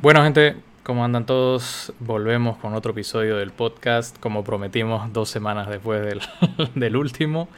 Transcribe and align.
Bueno, 0.00 0.22
gente, 0.22 0.54
¿cómo 0.84 1.04
andan 1.04 1.26
todos? 1.26 1.92
Volvemos 1.98 2.56
con 2.58 2.72
otro 2.74 2.92
episodio 2.92 3.36
del 3.36 3.50
podcast, 3.50 4.16
como 4.20 4.44
prometimos 4.44 5.12
dos 5.12 5.28
semanas 5.28 5.68
después 5.68 6.06
del, 6.06 6.20
del 6.76 6.94
último. 6.94 7.48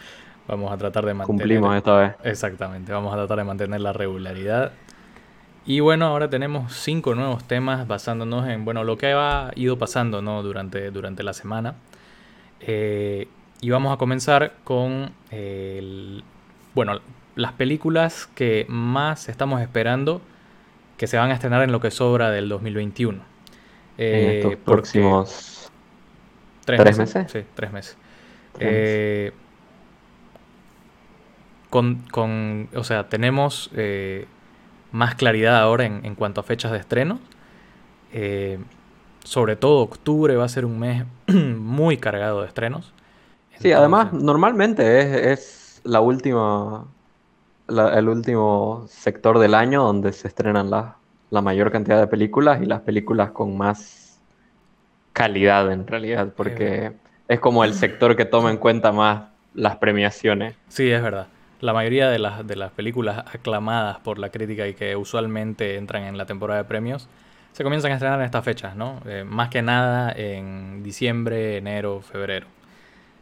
Vamos 0.49 0.73
a 0.73 0.79
tratar 0.79 1.05
de 1.05 1.13
mantener... 1.13 1.43
Cumplimos 1.43 1.77
esta 1.77 1.97
vez. 1.99 2.15
Exactamente, 2.25 2.93
vamos 2.93 3.13
a 3.13 3.17
tratar 3.19 3.37
de 3.37 3.45
mantener 3.45 3.83
la 3.83 3.93
regularidad. 3.93 4.73
Y 5.67 5.81
bueno, 5.81 6.07
ahora 6.07 6.31
tenemos 6.31 6.73
cinco 6.73 7.15
nuevos 7.15 7.45
temas 7.45 7.87
basándonos 7.87 8.49
en, 8.49 8.65
bueno, 8.65 8.85
lo 8.85 8.97
que 8.97 9.13
ha 9.13 9.51
ido 9.55 9.79
pasando, 9.79 10.23
¿no? 10.23 10.43
Durante, 10.43 10.91
durante 10.91 11.23
la 11.23 11.35
semana. 11.35 11.75
Eh, 12.61 13.29
y 13.61 13.69
vamos 13.69 13.93
a 13.93 13.99
comenzar 13.99 14.55
con, 14.65 15.13
el, 15.31 16.25
bueno, 16.75 17.01
las 17.37 17.53
películas 17.53 18.31
que 18.35 18.65
más 18.71 19.29
estamos 19.29 19.61
esperando 19.61 20.23
que 21.01 21.07
se 21.07 21.17
van 21.17 21.31
a 21.31 21.33
estrenar 21.33 21.63
en 21.63 21.73
lo 21.73 21.81
que 21.81 21.91
sobra 21.91 22.31
del 22.31 22.51
2021. 22.51 23.23
en 23.97 24.31
estos 24.33 24.57
próximos 24.57 25.71
tres, 26.67 26.99
meses, 26.99 27.33
Sí, 27.33 27.39
tres 27.55 27.73
meses. 27.73 27.97
Eh, 28.59 29.33
con, 31.71 32.03
con, 32.11 32.69
o 32.75 32.85
sea, 32.85 33.09
tenemos 33.09 33.71
eh, 33.75 34.27
más 34.93 35.15
claridad 35.15 35.59
ahora 35.59 35.87
en, 35.87 36.05
en, 36.05 36.15
cuanto 36.17 36.43
a 36.43 36.45
fechas 36.45 36.71
de 36.71 36.77
estreno. 36.77 37.19
Eh, 38.13 38.59
sobre 39.25 39.57
todo 39.57 39.79
octubre 39.79 40.37
va 40.37 40.45
a 40.45 40.49
ser 40.51 40.67
un 40.67 40.79
mes 40.79 41.07
muy 41.29 41.97
cargado 41.97 42.43
de 42.43 42.49
estrenos. 42.49 42.93
Entonces, 43.45 43.63
sí, 43.63 43.73
además 43.73 44.13
normalmente 44.13 45.01
es, 45.01 45.07
es 45.17 45.81
la 45.83 46.03
última 46.03 46.85
la, 47.71 47.99
el 47.99 48.09
último 48.09 48.87
sector 48.89 49.39
del 49.39 49.55
año 49.55 49.83
donde 49.83 50.13
se 50.13 50.29
estrenan 50.29 50.71
la, 50.71 50.97
la, 51.31 51.41
mayor 51.41 51.71
cantidad 51.71 51.99
de 51.99 52.07
películas 52.07 52.61
y 52.63 52.67
las 52.67 52.81
películas 52.81 53.31
con 53.31 53.57
más 53.57 54.21
calidad 55.13 55.73
en 55.73 55.87
realidad, 55.87 56.33
porque 56.37 56.93
es 57.29 57.41
como 57.41 57.65
el 57.65 57.75
sector 57.75 58.17
que 58.17 58.25
toma 58.25 58.51
en 58.51 58.57
cuenta 58.57 58.93
más 58.93 59.31
las 59.55 59.77
premiaciones. 59.77 60.55
Sí, 60.69 60.91
es 60.91 61.03
verdad. 61.03 61.27
La 61.61 61.73
mayoría 61.73 62.09
de 62.09 62.19
las, 62.19 62.47
de 62.47 62.57
las 62.57 62.73
películas 62.73 63.25
aclamadas 63.33 63.99
por 63.99 64.19
la 64.19 64.31
crítica 64.31 64.67
y 64.67 64.75
que 64.75 64.97
usualmente 64.97 65.77
entran 65.77 66.05
en 66.05 66.17
la 66.17 66.27
temporada 66.27 66.63
de 66.63 66.69
premios 66.69 67.09
se 67.53 67.65
comienzan 67.65 67.91
a 67.91 67.95
estrenar 67.95 68.21
en 68.21 68.27
estas 68.27 68.45
fechas, 68.45 68.77
¿no? 68.77 69.01
Eh, 69.07 69.25
más 69.27 69.49
que 69.49 69.61
nada 69.61 70.13
en 70.13 70.83
diciembre, 70.83 71.57
enero, 71.57 72.01
febrero. 72.01 72.47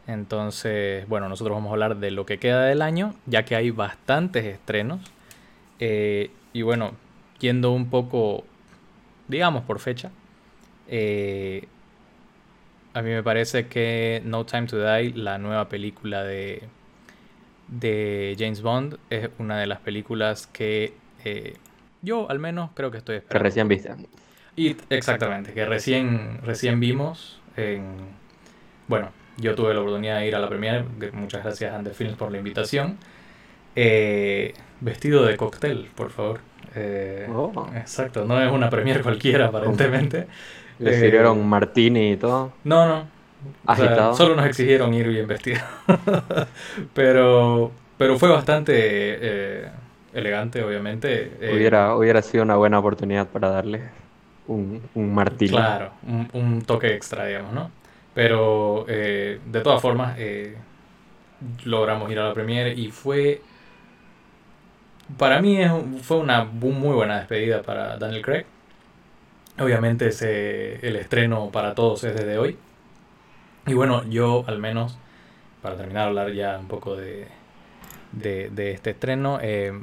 Entonces, 0.09 1.07
bueno, 1.07 1.29
nosotros 1.29 1.55
vamos 1.55 1.69
a 1.69 1.73
hablar 1.73 1.97
de 1.97 2.09
lo 2.09 2.25
que 2.25 2.39
queda 2.39 2.65
del 2.65 2.81
año, 2.81 3.13
ya 3.27 3.45
que 3.45 3.55
hay 3.55 3.69
bastantes 3.69 4.43
estrenos. 4.43 5.01
Eh, 5.77 6.31
y 6.51 6.63
bueno, 6.63 6.93
yendo 7.39 7.71
un 7.71 7.91
poco, 7.91 8.43
digamos, 9.27 9.63
por 9.65 9.77
fecha. 9.77 10.09
Eh, 10.87 11.67
a 12.95 13.03
mí 13.03 13.11
me 13.11 13.21
parece 13.21 13.67
que 13.67 14.23
No 14.25 14.47
Time 14.47 14.65
to 14.65 14.83
Die, 14.83 15.13
la 15.13 15.37
nueva 15.37 15.69
película 15.69 16.23
de, 16.23 16.63
de 17.67 18.35
James 18.39 18.63
Bond, 18.63 18.97
es 19.11 19.29
una 19.37 19.59
de 19.59 19.67
las 19.67 19.79
películas 19.79 20.47
que 20.47 20.95
eh, 21.23 21.53
yo 22.01 22.27
al 22.31 22.39
menos 22.39 22.71
creo 22.73 22.89
que 22.89 22.97
estoy 22.97 23.17
esperando. 23.17 23.43
Que 23.43 23.47
recién 23.47 23.67
viste. 23.67 23.93
Y, 24.55 24.75
exactamente, 24.89 25.53
que 25.53 25.65
recién, 25.65 26.39
recién 26.41 26.79
vimos 26.79 27.39
en... 27.55 28.17
Bueno, 28.87 29.11
yo 29.39 29.55
tuve 29.55 29.73
la 29.73 29.81
oportunidad 29.81 30.19
de 30.19 30.27
ir 30.27 30.35
a 30.35 30.39
la 30.39 30.49
premiere, 30.49 30.83
muchas 31.13 31.43
gracias 31.43 31.73
a 31.73 31.77
Ande 31.77 31.91
Films 31.91 32.17
por 32.17 32.31
la 32.31 32.37
invitación. 32.37 32.97
Eh, 33.75 34.53
vestido 34.81 35.25
de 35.25 35.37
cóctel, 35.37 35.89
por 35.95 36.09
favor. 36.09 36.41
Eh, 36.75 37.27
oh. 37.33 37.67
Exacto, 37.75 38.25
no 38.25 38.41
es 38.41 38.51
una 38.51 38.69
premiere 38.69 39.01
cualquiera 39.01 39.47
aparentemente. 39.47 40.27
¿Le 40.79 40.91
eh, 40.91 40.99
sirvieron 40.99 41.45
martini 41.47 42.13
y 42.13 42.17
todo? 42.17 42.53
No, 42.63 42.87
no. 42.87 43.07
O 43.65 43.75
sea, 43.75 44.13
solo 44.13 44.35
nos 44.35 44.45
exigieron 44.45 44.93
ir 44.93 45.07
bien 45.07 45.27
vestidos. 45.27 45.63
pero, 46.93 47.71
pero 47.97 48.17
fue 48.17 48.29
bastante 48.29 48.73
eh, 48.75 49.69
elegante, 50.13 50.63
obviamente. 50.63 51.31
Eh, 51.39 51.53
hubiera, 51.55 51.95
hubiera 51.95 52.21
sido 52.21 52.43
una 52.43 52.55
buena 52.55 52.79
oportunidad 52.79 53.27
para 53.27 53.49
darle 53.49 53.83
un, 54.47 54.81
un 54.93 55.13
martini. 55.13 55.51
Claro, 55.51 55.91
un, 56.05 56.29
un 56.33 56.61
toque 56.63 56.93
extra, 56.93 57.25
digamos, 57.25 57.53
¿no? 57.53 57.71
Pero 58.13 58.85
eh, 58.87 59.39
de 59.45 59.61
todas 59.61 59.81
formas, 59.81 60.15
eh, 60.17 60.57
logramos 61.63 62.11
ir 62.11 62.19
a 62.19 62.27
la 62.27 62.33
premiere 62.33 62.73
y 62.73 62.91
fue. 62.91 63.41
Para 65.17 65.41
mí 65.41 65.59
fue 66.01 66.17
una 66.17 66.43
muy 66.43 66.93
buena 66.93 67.17
despedida 67.17 67.63
para 67.63 67.97
Daniel 67.97 68.21
Craig. 68.21 68.45
Obviamente 69.59 70.07
ese, 70.07 70.85
el 70.87 70.95
estreno 70.95 71.49
para 71.51 71.75
todos 71.75 72.03
es 72.03 72.15
desde 72.15 72.37
hoy. 72.37 72.57
Y 73.65 73.73
bueno, 73.73 74.03
yo 74.05 74.43
al 74.47 74.59
menos, 74.59 74.97
para 75.61 75.75
terminar 75.75 76.03
de 76.03 76.07
hablar 76.09 76.33
ya 76.33 76.57
un 76.59 76.67
poco 76.67 76.95
de, 76.95 77.27
de, 78.11 78.49
de 78.49 78.71
este 78.71 78.91
estreno, 78.91 79.39
eh, 79.41 79.73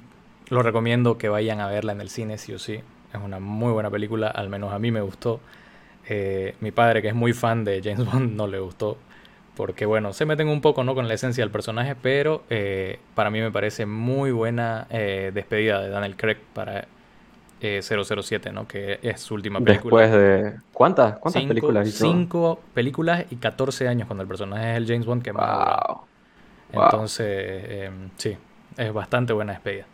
lo 0.49 0.63
recomiendo 0.63 1.19
que 1.19 1.29
vayan 1.29 1.61
a 1.61 1.69
verla 1.69 1.93
en 1.93 2.01
el 2.01 2.09
cine, 2.09 2.39
sí 2.39 2.53
o 2.55 2.59
sí. 2.59 2.81
Es 3.13 3.21
una 3.23 3.39
muy 3.41 3.73
buena 3.73 3.91
película, 3.91 4.29
al 4.29 4.49
menos 4.49 4.73
a 4.73 4.79
mí 4.79 4.91
me 4.91 5.01
gustó. 5.01 5.41
Eh, 6.09 6.55
mi 6.61 6.71
padre, 6.71 7.03
que 7.03 7.09
es 7.09 7.15
muy 7.15 7.33
fan 7.33 7.65
de 7.65 7.81
James 7.83 8.05
Bond, 8.11 8.35
no 8.37 8.47
le 8.47 8.59
gustó. 8.61 8.97
Porque 9.57 9.87
bueno, 9.87 10.13
se 10.13 10.27
meten 10.27 10.49
un 10.49 10.61
poco 10.61 10.85
¿no? 10.85 10.95
con 10.95 11.09
la 11.09 11.15
esencia 11.15 11.43
del 11.43 11.51
personaje, 11.51 11.97
pero 12.01 12.45
eh, 12.51 12.99
para 13.15 13.31
mí 13.31 13.41
me 13.41 13.51
parece 13.51 13.87
muy 13.87 14.31
buena 14.31 14.87
eh, 14.91 15.31
despedida 15.35 15.81
de 15.81 15.89
Daniel 15.89 16.15
Craig 16.17 16.37
para 16.53 16.87
007, 17.61 18.53
¿no? 18.53 18.69
que 18.69 18.99
es 19.03 19.21
su 19.21 19.35
última 19.35 19.59
película. 19.61 20.03
Después 20.03 20.13
de... 20.13 20.61
¿Cuántas? 20.75 21.19
¿Cuántas 21.19 21.43
películas 21.45 21.89
hizo? 21.89 22.07
Cinco 22.07 22.61
películas 22.75 23.25
y 23.31 23.37
14 23.37 23.89
años 23.89 24.07
cuando 24.07 24.23
el 24.23 24.29
personaje 24.29 24.73
es 24.73 24.77
el 24.77 24.87
James 24.87 25.07
Bond 25.07 25.23
que 25.23 25.33
más... 25.33 25.67
Wow. 26.73 26.85
Entonces, 26.85 27.91
sí, 28.17 28.37
es 28.77 28.93
bastante 28.93 29.33
buena 29.33 29.53
despedida. 29.53 29.87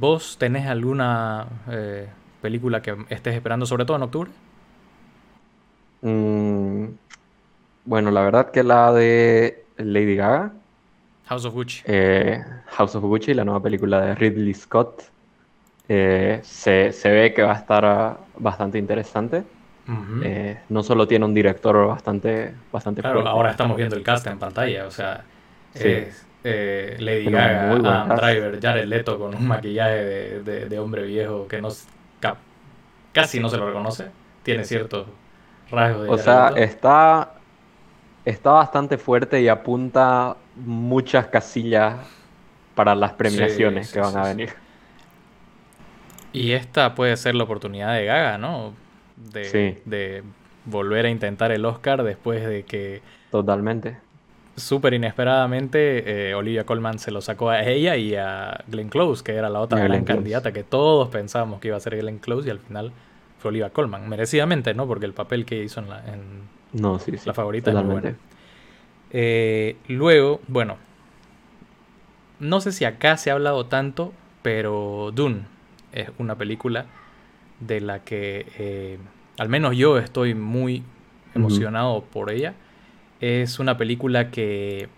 ¿Vos 0.00 0.36
tenés 0.36 0.66
alguna 0.66 1.46
película 2.40 2.82
que 2.82 2.96
estés 3.08 3.36
esperando, 3.36 3.66
sobre 3.66 3.84
todo 3.84 3.96
en 3.98 4.02
octubre? 4.02 4.30
Mm, 6.02 6.86
bueno, 7.84 8.10
la 8.10 8.22
verdad 8.22 8.50
que 8.50 8.62
la 8.62 8.92
de 8.92 9.64
Lady 9.78 10.16
Gaga. 10.16 10.52
House 11.26 11.44
of 11.44 11.54
Gucci. 11.54 11.82
Eh, 11.86 12.42
House 12.66 12.94
of 12.94 13.02
Gucci, 13.04 13.34
la 13.34 13.44
nueva 13.44 13.62
película 13.62 14.00
de 14.00 14.14
Ridley 14.14 14.54
Scott. 14.54 15.02
Eh, 15.88 16.40
se, 16.42 16.92
se, 16.92 17.10
ve 17.10 17.32
que 17.32 17.42
va 17.42 17.52
a 17.52 17.56
estar 17.56 17.84
ah, 17.84 18.18
bastante 18.38 18.78
interesante. 18.78 19.44
Uh 19.88 19.92
-huh. 19.92 20.22
eh, 20.24 20.58
no 20.68 20.82
solo 20.82 21.08
tiene 21.08 21.24
un 21.24 21.34
director 21.34 21.88
bastante, 21.88 22.54
bastante 22.70 23.00
claro, 23.00 23.16
fuerte. 23.16 23.30
ahora 23.30 23.50
estamos 23.50 23.76
viendo 23.76 23.96
el 23.96 24.02
cast 24.02 24.26
en 24.26 24.38
pantalla. 24.38 24.86
O 24.86 24.90
sea, 24.90 25.24
sí. 25.74 25.88
es 25.88 26.26
eh, 26.44 26.96
Lady 27.00 27.24
Pero 27.24 27.36
Gaga, 27.36 27.72
Adam 27.72 28.16
Driver, 28.16 28.60
Jared 28.60 28.86
Leto 28.86 29.18
con 29.18 29.34
un 29.34 29.46
maquillaje 29.46 30.04
de, 30.04 30.42
de, 30.42 30.68
de 30.68 30.78
hombre 30.78 31.02
viejo 31.04 31.48
que 31.48 31.60
no, 31.60 31.68
casi 33.12 33.40
no 33.40 33.48
se 33.48 33.56
lo 33.56 33.66
reconoce. 33.66 34.06
Tiene 34.44 34.64
ciertos 34.64 35.06
o 35.72 36.18
sea, 36.18 36.52
está, 36.56 37.32
está 38.24 38.52
bastante 38.52 38.98
fuerte 38.98 39.40
y 39.40 39.48
apunta 39.48 40.36
muchas 40.56 41.26
casillas 41.26 41.96
para 42.74 42.94
las 42.94 43.12
premiaciones 43.12 43.86
sí, 43.86 43.92
sí, 43.92 43.94
que 43.94 44.00
van 44.00 44.12
sí, 44.12 44.18
a 44.18 44.22
venir. 44.22 44.50
Y 46.32 46.52
esta 46.52 46.94
puede 46.94 47.16
ser 47.16 47.34
la 47.34 47.44
oportunidad 47.44 47.94
de 47.94 48.04
Gaga, 48.06 48.38
¿no? 48.38 48.74
De, 49.16 49.80
de 49.84 50.22
volver 50.64 51.06
a 51.06 51.10
intentar 51.10 51.52
el 51.52 51.64
Oscar 51.64 52.02
después 52.02 52.46
de 52.46 52.64
que... 52.64 53.02
Totalmente. 53.30 53.98
Súper 54.56 54.94
inesperadamente, 54.94 56.28
eh, 56.30 56.34
Olivia 56.34 56.64
Colman 56.64 56.98
se 56.98 57.10
lo 57.10 57.22
sacó 57.22 57.48
a 57.48 57.62
ella 57.62 57.96
y 57.96 58.14
a 58.16 58.62
Glenn 58.68 58.90
Close, 58.90 59.24
que 59.24 59.34
era 59.34 59.48
la 59.48 59.60
otra 59.60 59.82
gran 59.82 60.04
candidata 60.04 60.52
que 60.52 60.62
todos 60.62 61.08
pensábamos 61.08 61.60
que 61.60 61.68
iba 61.68 61.76
a 61.76 61.80
ser 61.80 61.96
Glenn 61.96 62.18
Close 62.18 62.48
y 62.48 62.50
al 62.50 62.58
final 62.58 62.92
fue 63.42 63.50
Olivia 63.50 63.70
Colman, 63.70 64.08
merecidamente, 64.08 64.72
¿no? 64.72 64.86
Porque 64.86 65.04
el 65.04 65.12
papel 65.12 65.44
que 65.44 65.62
hizo 65.62 65.80
en 65.80 65.90
la, 65.90 65.98
en 66.06 66.20
no, 66.72 66.98
sí, 66.98 67.12
sí, 67.18 67.26
la 67.26 67.34
favorita 67.34 67.70
es 67.70 67.76
muy 67.76 67.84
bueno. 68.00 68.16
Eh, 69.10 69.76
luego, 69.88 70.40
bueno, 70.48 70.78
no 72.40 72.60
sé 72.60 72.72
si 72.72 72.84
acá 72.84 73.16
se 73.16 73.30
ha 73.30 73.34
hablado 73.34 73.66
tanto, 73.66 74.12
pero 74.42 75.10
Dune 75.14 75.42
es 75.92 76.08
una 76.18 76.36
película 76.36 76.86
de 77.60 77.80
la 77.80 78.00
que 78.00 78.46
eh, 78.58 78.98
al 79.38 79.48
menos 79.48 79.76
yo 79.76 79.98
estoy 79.98 80.34
muy 80.34 80.82
emocionado 81.34 81.96
uh 81.96 82.00
-huh. 82.00 82.04
por 82.04 82.30
ella. 82.30 82.54
Es 83.20 83.58
una 83.58 83.76
película 83.76 84.30
que 84.30 84.88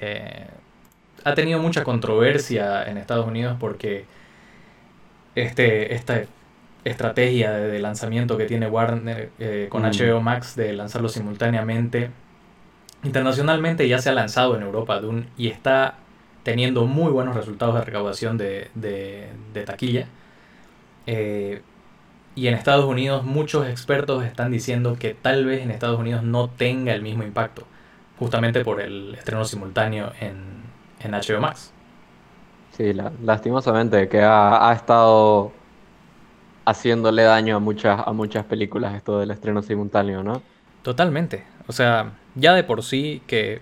eh, 0.00 0.46
ha 1.24 1.34
tenido 1.34 1.58
mucha 1.58 1.84
controversia 1.84 2.84
en 2.84 2.96
Estados 2.96 3.26
Unidos 3.26 3.56
porque 3.58 4.04
este, 5.34 5.94
esta 5.94 6.22
estrategia 6.90 7.52
de 7.52 7.78
lanzamiento 7.78 8.36
que 8.36 8.46
tiene 8.46 8.68
Warner 8.68 9.30
eh, 9.38 9.66
con 9.70 9.82
mm. 9.82 9.90
HBO 9.90 10.20
Max 10.20 10.56
de 10.56 10.72
lanzarlo 10.72 11.08
simultáneamente. 11.08 12.10
Internacionalmente 13.04 13.88
ya 13.88 13.98
se 13.98 14.10
ha 14.10 14.12
lanzado 14.12 14.56
en 14.56 14.62
Europa 14.62 15.00
Dune 15.00 15.26
y 15.36 15.48
está 15.48 15.96
teniendo 16.42 16.86
muy 16.86 17.12
buenos 17.12 17.36
resultados 17.36 17.74
de 17.74 17.82
recaudación 17.82 18.38
de, 18.38 18.70
de, 18.74 19.28
de 19.52 19.64
taquilla. 19.64 20.06
Eh, 21.06 21.62
y 22.34 22.46
en 22.46 22.54
Estados 22.54 22.84
Unidos 22.84 23.24
muchos 23.24 23.66
expertos 23.66 24.24
están 24.24 24.50
diciendo 24.50 24.96
que 24.98 25.14
tal 25.14 25.44
vez 25.44 25.62
en 25.62 25.70
Estados 25.70 25.98
Unidos 25.98 26.22
no 26.22 26.48
tenga 26.48 26.94
el 26.94 27.02
mismo 27.02 27.24
impacto, 27.24 27.64
justamente 28.18 28.64
por 28.64 28.80
el 28.80 29.14
estreno 29.14 29.44
simultáneo 29.44 30.12
en, 30.20 30.62
en 31.00 31.12
HBO 31.12 31.40
Max. 31.40 31.72
Sí, 32.76 32.92
lastimosamente 33.24 34.08
que 34.08 34.20
ha, 34.20 34.70
ha, 34.70 34.72
estado 34.72 35.50
haciéndole 36.68 37.22
daño 37.22 37.56
a 37.56 37.58
muchas, 37.58 38.00
a 38.06 38.12
muchas 38.12 38.44
películas 38.44 38.94
esto 38.94 39.18
del 39.18 39.30
estreno 39.30 39.62
simultáneo, 39.62 40.22
¿no? 40.22 40.42
Totalmente. 40.82 41.44
O 41.66 41.72
sea, 41.72 42.12
ya 42.34 42.54
de 42.54 42.64
por 42.64 42.82
sí 42.82 43.22
que 43.26 43.60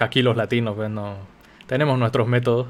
aquí 0.00 0.22
los 0.22 0.36
latinos 0.36 0.74
pues, 0.76 0.90
no, 0.90 1.16
tenemos 1.66 1.98
nuestros 1.98 2.26
métodos 2.26 2.66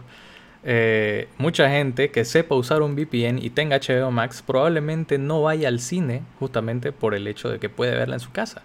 eh, 0.65 1.29
mucha 1.39 1.69
gente 1.69 2.13
que 2.13 2.25
sepa 2.25 2.55
usar 2.55 2.83
un 2.83 2.95
VPN 2.95 3.39
y 3.43 3.51
tenga 3.51 3.79
HBO 3.79 4.13
Max 4.13 4.43
probablemente 4.47 5.19
no 5.19 5.43
vaya 5.43 5.69
al 5.69 5.81
cine 5.81 6.23
justamente 6.39 6.93
por 6.93 7.15
el 7.15 7.27
hecho 7.27 7.49
de 7.49 7.59
que 7.59 7.69
puede 7.69 7.97
verla 7.97 8.17
en 8.17 8.21
su 8.21 8.31
casa. 8.31 8.63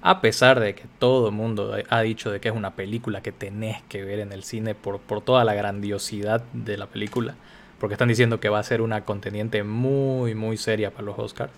A 0.00 0.20
pesar 0.20 0.60
de 0.60 0.74
que 0.74 0.84
todo 0.98 1.28
el 1.28 1.34
mundo 1.34 1.76
ha 1.88 2.00
dicho 2.02 2.30
de 2.30 2.40
que 2.40 2.48
es 2.48 2.54
una 2.54 2.74
película 2.74 3.20
que 3.20 3.32
tenés 3.32 3.82
que 3.88 4.04
ver 4.04 4.20
en 4.20 4.32
el 4.32 4.44
cine 4.44 4.74
por, 4.74 5.00
por 5.00 5.22
toda 5.22 5.44
la 5.44 5.54
grandiosidad 5.54 6.42
de 6.52 6.76
la 6.76 6.86
película, 6.86 7.34
porque 7.78 7.94
están 7.94 8.08
diciendo 8.08 8.40
que 8.40 8.48
va 8.48 8.58
a 8.58 8.62
ser 8.62 8.80
una 8.82 9.04
contendiente 9.04 9.62
muy, 9.62 10.34
muy 10.34 10.56
seria 10.56 10.90
para 10.90 11.04
los 11.04 11.18
Oscars. 11.18 11.52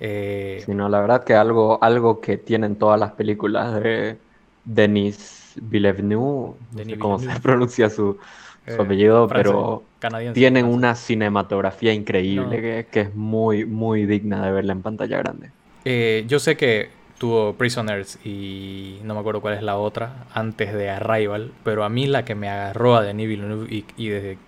Eh, 0.00 0.64
no, 0.68 0.88
la 0.88 1.00
verdad 1.00 1.24
que 1.24 1.34
algo, 1.34 1.78
algo 1.82 2.20
que 2.20 2.36
tienen 2.36 2.76
todas 2.76 2.98
las 2.98 3.12
películas 3.12 3.80
de 3.80 4.18
Denis 4.64 5.54
Villeneuve, 5.60 6.54
no 6.72 6.84
sé 6.84 6.98
cómo 6.98 7.18
se 7.18 7.28
pronuncia 7.40 7.88
su, 7.88 8.18
su 8.66 8.72
eh, 8.72 8.76
apellido, 8.78 9.28
pero 9.28 9.84
tienen 10.32 10.66
una 10.66 10.94
cinematografía 10.94 11.92
increíble 11.92 12.86
que, 12.90 13.00
es 13.00 13.14
muy, 13.14 13.64
muy 13.64 14.06
digna 14.06 14.44
de 14.44 14.52
verla 14.52 14.72
en 14.72 14.82
pantalla 14.82 15.18
grande. 15.18 15.50
Eh, 15.84 16.24
yo 16.26 16.38
sé 16.38 16.56
que 16.56 16.90
tuvo 17.18 17.54
Prisoners 17.54 18.18
y 18.24 18.98
no 19.04 19.14
me 19.14 19.20
acuerdo 19.20 19.40
cuál 19.40 19.54
es 19.54 19.62
la 19.62 19.76
otra 19.76 20.26
antes 20.32 20.72
de 20.72 20.90
Arrival, 20.90 21.52
pero 21.62 21.84
a 21.84 21.88
mí 21.88 22.06
la 22.06 22.24
que 22.24 22.34
me 22.34 22.48
agarró 22.48 22.96
a 22.96 23.02
Denis 23.02 23.28
Villeneuve 23.28 23.68
y, 23.70 23.84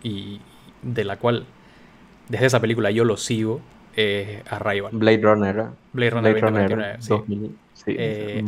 y, 0.02 0.40
de 0.94 1.04
la 1.04 1.18
cual 1.18 1.46
desde 2.28 2.46
esa 2.46 2.60
película 2.60 2.90
yo 2.90 3.04
lo 3.04 3.16
sigo 3.16 3.60
es 3.94 4.42
Arrival. 4.50 4.90
Blade 4.92 5.20
Runner. 5.22 5.66
Blade 5.92 6.10
Runner, 6.10 6.98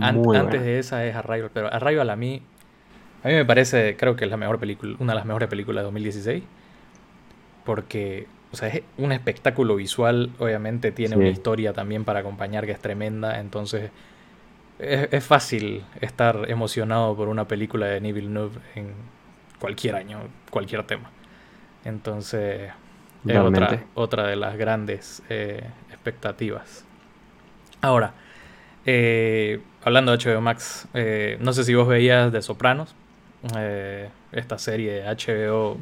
antes 0.03 0.63
de 0.63 0.79
esa 0.79 1.05
es 1.05 1.15
Arrival, 1.15 1.51
pero 1.53 1.73
Arrival 1.73 2.11
a 2.11 2.17
mí 2.17 2.43
a 3.23 3.29
mí 3.29 3.35
me 3.35 3.45
parece, 3.45 3.97
creo 3.97 4.15
que 4.17 4.25
es 4.25 4.31
la 4.31 4.37
mejor 4.37 4.59
película, 4.59 4.97
una 5.01 5.13
de 5.13 5.17
las 5.17 5.27
mejores 5.27 5.49
películas 5.49 5.83
de 5.83 5.85
2016. 5.85 6.45
Porque, 7.65 8.27
o 8.53 8.57
sea, 8.57 8.69
es 8.69 8.83
un 8.97 9.13
espectáculo 9.13 9.77
visual, 9.77 10.31
obviamente 10.39 10.93
tiene 10.93 11.17
una 11.17 11.29
historia 11.29 11.73
también 11.73 12.05
para 12.05 12.21
acompañar 12.21 12.65
que 12.65 12.73
es 12.73 12.81
tremenda. 12.81 13.41
Entonces, 13.41 13.91
es, 14.79 15.25
fácil 15.25 15.85
estar 16.01 16.49
emocionado 16.49 17.17
por 17.17 17.29
una 17.29 17.47
película 17.49 17.87
de 17.87 17.95
Denis 17.95 18.15
Villeneuve 18.15 18.61
en 18.77 18.93
cualquier 19.59 19.97
año, 19.97 20.21
cualquier 20.51 20.85
tema. 20.85 21.11
Entonces, 21.89 22.71
es 23.27 23.39
otra, 23.39 23.85
otra, 23.95 24.27
de 24.27 24.37
las 24.37 24.57
grandes 24.59 25.23
eh, 25.31 25.65
expectativas. 25.91 26.85
Ahora, 27.81 28.13
eh, 28.85 29.61
hablando 29.83 30.15
de 30.15 30.19
HBO 30.19 30.41
Max, 30.43 30.87
eh, 30.93 31.39
no 31.41 31.55
sé 31.55 31.65
si 31.65 31.75
vos 31.75 31.89
veías 31.89 32.31
de 32.31 32.43
Sopranos. 32.43 32.95
Esta 34.33 34.59
serie 34.59 34.93
de 34.93 35.03
HBO. 35.05 35.79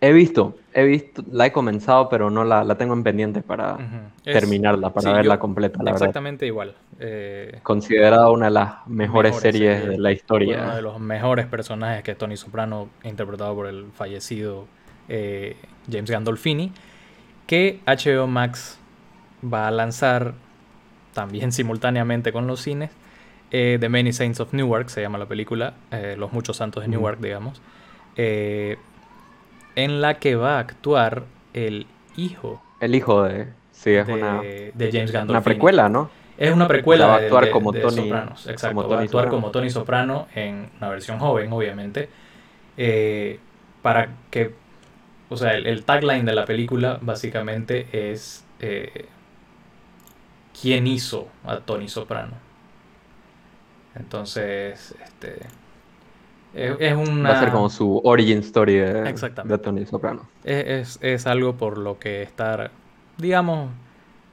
He 0.00 0.12
visto, 0.12 0.56
he 0.72 0.84
visto, 0.84 1.22
la 1.30 1.46
he 1.46 1.52
comenzado, 1.52 2.08
pero 2.08 2.30
no 2.30 2.44
la, 2.44 2.74
tengo 2.76 2.94
en 2.94 3.02
pendiente 3.02 3.42
para 3.42 3.76
terminarla, 4.24 4.90
para 4.94 5.12
verla 5.12 5.38
completa, 5.38 5.82
la 5.82 5.90
exactamente 5.90 6.46
igual. 6.46 6.74
Considerada 7.62 8.30
una 8.30 8.46
de 8.46 8.52
las 8.52 8.86
mejores, 8.86 9.36
series, 9.36 9.86
de 9.86 9.98
la 9.98 10.12
historia. 10.12 10.62
Uno 10.62 10.76
de 10.76 10.82
los 10.82 10.98
mejores 10.98 11.44
personajes 11.46 12.02
que 12.02 12.12
es 12.12 12.18
Tony 12.18 12.38
Soprano, 12.38 12.88
interpretado 13.02 13.54
por 13.54 13.66
el 13.66 13.90
fallecido 13.92 14.66
eh, 15.10 15.56
James 15.90 16.08
Gandolfini, 16.08 16.72
que 17.48 17.80
HBO 17.84 18.28
Max 18.28 18.78
va 19.42 19.66
a 19.66 19.70
lanzar 19.72 20.34
también 21.12 21.50
simultáneamente 21.60 22.32
con 22.32 22.46
los 22.46 22.60
cines 22.60 22.90
eh, 23.50 23.78
The 23.80 23.88
Many 23.88 24.12
Saints 24.12 24.38
of 24.38 24.52
Newark, 24.52 24.88
se 24.88 25.02
llama 25.02 25.18
la 25.18 25.26
película, 25.26 25.74
eh, 25.90 26.14
Los 26.16 26.32
Muchos 26.32 26.56
Santos 26.56 26.84
de 26.84 26.88
Newark, 26.88 27.18
digamos, 27.18 27.60
en 28.16 28.76
la 30.00 30.18
que 30.20 30.36
va 30.36 30.56
a 30.56 30.58
actuar 30.60 31.24
el 31.52 31.88
hijo. 32.16 32.62
El 32.80 32.94
hijo 32.94 33.24
de... 33.24 33.48
Sí, 33.72 33.90
es 33.90 34.06
una, 34.06 34.40
de 34.42 34.90
James 34.92 35.10
Gandolfini. 35.10 35.30
Una 35.30 35.42
precuela, 35.42 35.88
¿no? 35.88 36.10
Es 36.38 36.52
una 36.52 36.68
precuela 36.68 37.06
va 37.06 37.14
a 37.14 37.16
actuar 37.16 37.50
como 37.50 37.72
Tony, 37.72 38.02
Sopranos, 38.02 38.46
exacto. 38.46 38.88
va 38.88 39.00
a 39.00 39.02
actuar 39.02 39.28
como 39.28 39.50
Tony 39.50 39.70
Soprano 39.70 40.28
en 40.34 40.70
una 40.78 40.88
versión 40.88 41.18
joven, 41.18 41.52
obviamente, 41.52 42.08
para 43.82 44.10
que, 44.30 44.54
o 45.30 45.36
sea, 45.36 45.54
el, 45.54 45.66
el, 45.66 45.84
tagline 45.84 46.26
de 46.26 46.34
la 46.34 46.44
película 46.44 46.98
básicamente 47.00 47.86
es 47.92 48.44
quién 50.60 50.86
hizo 50.86 51.28
a 51.44 51.58
Tony 51.58 51.88
Soprano. 51.88 52.32
Entonces, 53.94 54.94
este. 55.02 55.38
Es, 56.52 56.96
una... 56.96 57.30
Va 57.30 57.36
a 57.36 57.40
ser 57.40 57.52
como 57.52 57.70
su 57.70 58.00
origin 58.02 58.38
story 58.38 58.74
de, 58.74 59.58
Tony 59.62 59.86
Soprano. 59.86 60.28
Es, 60.42 61.26
algo 61.26 61.56
por 61.56 61.78
lo 61.78 62.00
que 62.00 62.22
estar, 62.22 62.72
digamos, 63.18 63.70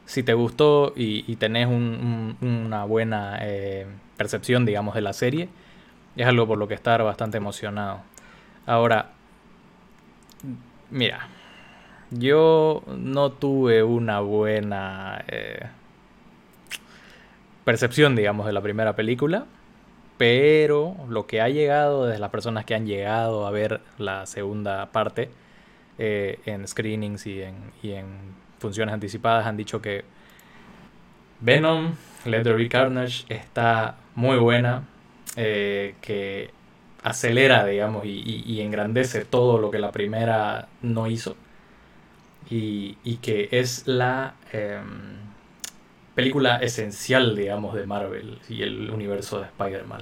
si 0.06 0.24
te 0.24 0.34
gustó 0.34 0.94
y, 0.96 1.36
tenés 1.36 1.68
una 1.68 2.86
buena 2.86 3.38
eh, 3.42 3.86
percepción, 4.18 4.66
digamos, 4.66 4.96
de 4.96 5.02
la 5.02 5.14
serie, 5.14 5.50
es 6.16 6.26
algo 6.26 6.48
por 6.48 6.58
lo 6.58 6.68
que 6.68 6.74
estar 6.74 7.04
bastante 7.04 7.38
emocionado. 7.38 8.00
Ahora, 8.66 9.12
mira, 10.92 11.28
yo 12.12 12.84
no 12.88 13.32
tuve 13.32 13.84
una 13.84 14.20
buena 14.22 15.24
eh, 15.28 15.68
percepción, 17.66 18.16
digamos, 18.16 18.46
de 18.46 18.54
la 18.54 18.62
primera 18.62 18.96
película. 18.96 19.46
Pero 20.18 20.96
lo 21.10 21.28
que 21.28 21.42
ha 21.42 21.50
llegado 21.50 22.08
desde 22.08 22.20
las 22.20 22.32
personas 22.32 22.66
que 22.66 22.74
han 22.74 22.88
llegado 22.88 23.46
a 23.46 23.52
ver 23.52 23.82
la 24.00 24.26
segunda 24.26 24.88
parte 24.92 25.30
eh, 26.00 26.40
en 26.46 26.68
screenings 26.68 27.28
y 27.28 27.42
en, 27.42 28.36
funciones 28.58 28.94
anticipadas 28.94 29.46
han 29.46 29.56
dicho 29.58 29.80
que 29.80 30.04
Venom, 31.40 31.94
Let 32.26 32.42
There 32.42 32.56
Be 32.56 32.68
Carnage 32.68 33.26
está 33.30 33.98
muy 34.16 34.38
buena, 34.38 34.86
eh, 35.36 35.94
que 36.02 36.50
acelera, 37.10 37.66
digamos, 37.66 38.06
y, 38.06 38.62
engrandece 38.62 39.26
todo 39.26 39.60
lo 39.60 39.72
que 39.72 39.80
la 39.80 39.92
primera 39.92 40.68
no 40.82 41.08
hizo. 41.08 41.36
Y, 42.50 42.98
y 43.04 43.18
que 43.18 43.50
es 43.52 43.88
la... 43.88 44.36
Em, 44.52 45.18
película 46.18 46.58
esencial, 46.58 47.36
digamos, 47.36 47.76
de 47.76 47.86
Marvel 47.86 48.40
y 48.50 48.64
el 48.64 48.90
universo 48.90 49.40
de 49.40 49.46
Spider-Man. 49.46 50.02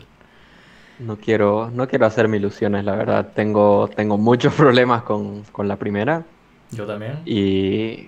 No 1.00 1.18
quiero, 1.18 1.70
no 1.74 1.90
quiero 1.90 2.06
hacerme 2.06 2.38
ilusiones, 2.38 2.86
la 2.86 2.96
verdad. 2.96 3.34
Tengo, 3.36 3.90
tengo 3.94 4.18
muchos 4.18 4.54
problemas 4.64 5.04
con, 5.04 5.44
la 5.58 5.76
primera. 5.76 6.24
Yo 6.72 6.86
también. 6.86 7.20
Y 7.26 8.08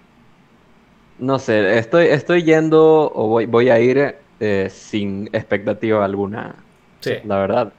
no 1.19 1.37
sé, 1.37 1.77
estoy, 1.77 2.05
estoy 2.05 2.43
yendo 2.43 3.11
o 3.13 3.27
voy, 3.27 3.45
voy 3.45 3.67
a 3.69 3.77
ir 3.81 4.15
eh, 4.39 4.69
sin 4.71 5.27
expectativa 5.33 6.05
alguna. 6.05 6.55
Sí. 7.01 7.15
La 7.25 7.39
verdad. 7.39 7.73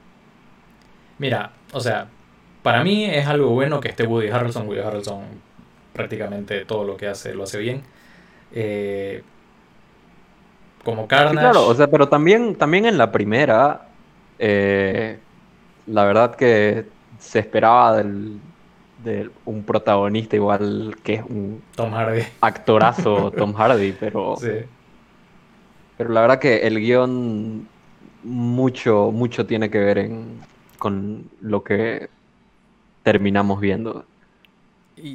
Mira, 1.19 1.53
o 1.73 1.81
sea, 1.81 2.09
para 2.63 2.83
mí 2.83 3.05
es 3.05 3.27
algo 3.27 3.51
bueno 3.51 3.81
que 3.81 3.89
esté 3.89 4.07
Woody 4.07 4.29
Harrelson. 4.29 4.67
Woody 4.69 4.81
Harrelson 4.81 5.23
prácticamente 5.93 6.65
todo 6.65 6.85
lo 6.85 6.97
que 6.97 7.09
hace 7.09 7.35
lo 7.35 7.45
hace 7.45 7.59
bien. 7.59 7.83
Eh, 8.53 9.23
como 10.85 11.07
Carnage. 11.07 11.39
claro, 11.39 11.67
o 11.67 11.75
sea, 11.75 11.89
pero 11.89 12.09
también, 12.09 12.55
también 12.55 12.87
en 12.87 12.97
la 12.97 13.11
primera, 13.11 13.89
eh, 14.39 15.19
la 15.87 16.05
verdad 16.05 16.35
que 16.37 16.87
se 17.19 17.41
esperaba 17.41 17.97
del, 17.97 18.39
de 19.05 19.31
un 19.45 19.65
protagonista 19.65 20.37
igual 20.37 20.97
que 21.03 21.15
es 21.15 21.23
un 21.23 21.63
Tom 21.75 21.93
Hardy. 21.93 22.23
actorazo 22.41 23.31
Tom 23.37 23.53
Hardy, 23.55 23.93
pero 23.99 24.37
sí. 24.37 24.51
pero 25.97 26.11
la 26.11 26.23
verdad 26.23 26.39
que 26.39 26.59
el 26.59 26.79
guion 26.79 27.69
mucho 28.25 29.11
mucho 29.13 29.47
tiene 29.47 29.71
que 29.71 29.79
ver 29.79 29.99
en, 29.99 30.41
con 30.79 31.31
lo 31.41 31.65
que 31.65 32.09
terminamos 33.03 33.61
viendo 33.61 34.05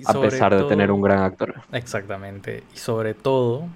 a 0.05 0.13
pesar 0.13 0.55
de 0.55 0.63
tener 0.63 0.91
un 0.91 1.01
gran 1.01 1.23
actor. 1.23 1.61
Exactamente, 1.71 2.63
y 2.73 2.77
sobre 2.77 3.13
todo 3.13 3.67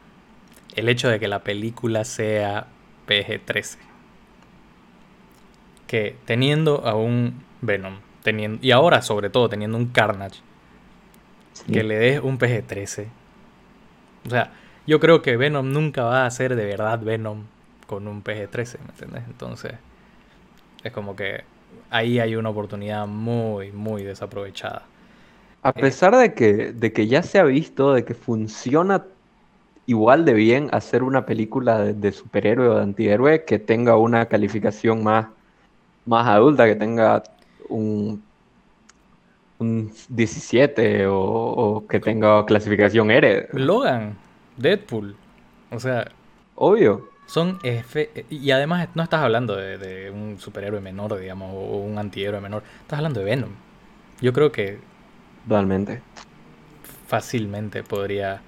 el 0.75 0.89
hecho 0.89 1.10
de 1.10 1.20
que 1.20 1.27
la 1.27 1.44
película 1.44 2.03
sea 2.03 2.67
PG-13. 3.08 3.77
Que 5.88 6.17
teniendo 6.25 6.86
a 6.86 6.96
un 6.96 7.44
Venom, 7.62 7.96
teniendo, 8.24 8.60
y 8.62 8.72
ahora 8.72 9.01
sobre 9.01 9.29
todo 9.29 9.50
teniendo 9.50 9.77
un 9.77 9.88
Carnage, 9.88 10.41
que 11.72 11.84
le 11.84 11.98
des 11.98 12.22
un 12.22 12.38
PG-13, 12.38 13.08
O 14.27 14.29
sea, 14.29 14.51
yo 14.86 15.00
creo 15.00 15.22
que 15.22 15.38
Venom 15.38 15.72
nunca 15.72 16.03
va 16.03 16.25
a 16.25 16.32
ser 16.32 16.56
de 16.56 16.65
verdad 16.65 17.00
Venom 17.00 17.44
con 17.88 18.08
un 18.08 18.24
PG-13, 18.24 18.79
¿me 18.79 18.89
entiendes? 18.89 19.24
Entonces, 19.27 19.74
es 20.84 20.91
como 20.91 21.15
que 21.15 21.44
ahí 21.89 22.20
hay 22.20 22.36
una 22.36 22.50
oportunidad 22.50 23.08
muy, 23.08 23.72
muy 23.72 24.03
desaprovechada. 24.03 24.84
A 25.63 25.70
eh, 25.70 25.74
pesar 25.74 26.15
de 26.15 26.34
que, 26.34 26.72
de 26.74 26.94
que 26.94 27.08
ya 27.08 27.24
se 27.24 27.39
ha 27.39 27.44
visto, 27.44 27.94
de 27.94 28.06
que 28.06 28.13
funciona 28.13 29.06
igual 29.86 30.25
de 30.25 30.34
bien 30.34 30.70
hacer 30.72 31.01
una 31.01 31.25
película 31.25 31.79
de, 31.79 32.12
superhéroe 32.12 32.67
o 32.67 32.75
de 32.75 32.84
antihéroe 32.84 33.46
que 33.46 33.58
tenga 33.58 33.98
una 33.98 34.25
calificación 34.25 35.03
más, 35.03 35.27
más 36.06 36.27
adulta, 36.27 36.65
que 36.65 36.75
tenga 36.75 37.24
un, 37.70 38.22
un 39.60 39.91
17 40.10 41.06
o, 41.08 41.86
que 41.89 42.00
tenga 42.00 42.46
clasificación 42.46 43.10
R. 43.12 43.48
Logan, 43.53 44.15
Deadpool, 44.58 45.15
o 45.72 45.79
sea... 45.79 46.12
Obvio. 46.56 47.16
Son 47.27 47.60
y 48.29 48.51
además 48.51 48.88
no 48.96 49.03
estás 49.03 49.22
hablando 49.22 49.55
de, 49.55 50.10
un 50.10 50.39
superhéroe 50.39 50.79
menor, 50.79 51.19
digamos, 51.19 51.53
o 51.53 51.77
un 51.77 52.00
antihéroe 52.00 52.39
menor. 52.39 52.63
Estás 52.81 52.98
hablando 52.98 53.19
de 53.19 53.25
Venom. 53.25 53.51
Yo 54.22 54.34
creo 54.34 54.51
que. 54.51 54.79
Totalmente. 55.48 56.01
Fácilmente 57.07 57.84
podría. 57.84 58.41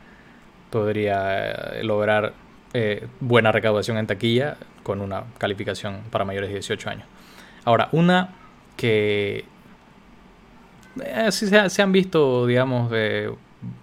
Podría 0.69 1.79
eh, 1.79 1.83
lograr 1.83 2.33
eh, 2.73 3.07
buena 3.19 3.51
recaudación 3.51 3.97
en 3.97 4.07
taquilla 4.07 4.57
con 4.83 5.01
una 5.01 5.23
calificación 5.37 6.01
para 6.09 6.23
mayores 6.23 6.49
de 6.49 6.55
18 6.55 6.89
años. 6.89 7.05
Ahora, 7.65 7.89
una 7.91 8.35
que. 8.77 9.43
Eh, 11.03 11.31
sí 11.31 11.47
se, 11.47 11.81
han 11.81 11.91
visto, 11.91 12.47
digamos, 12.47 12.91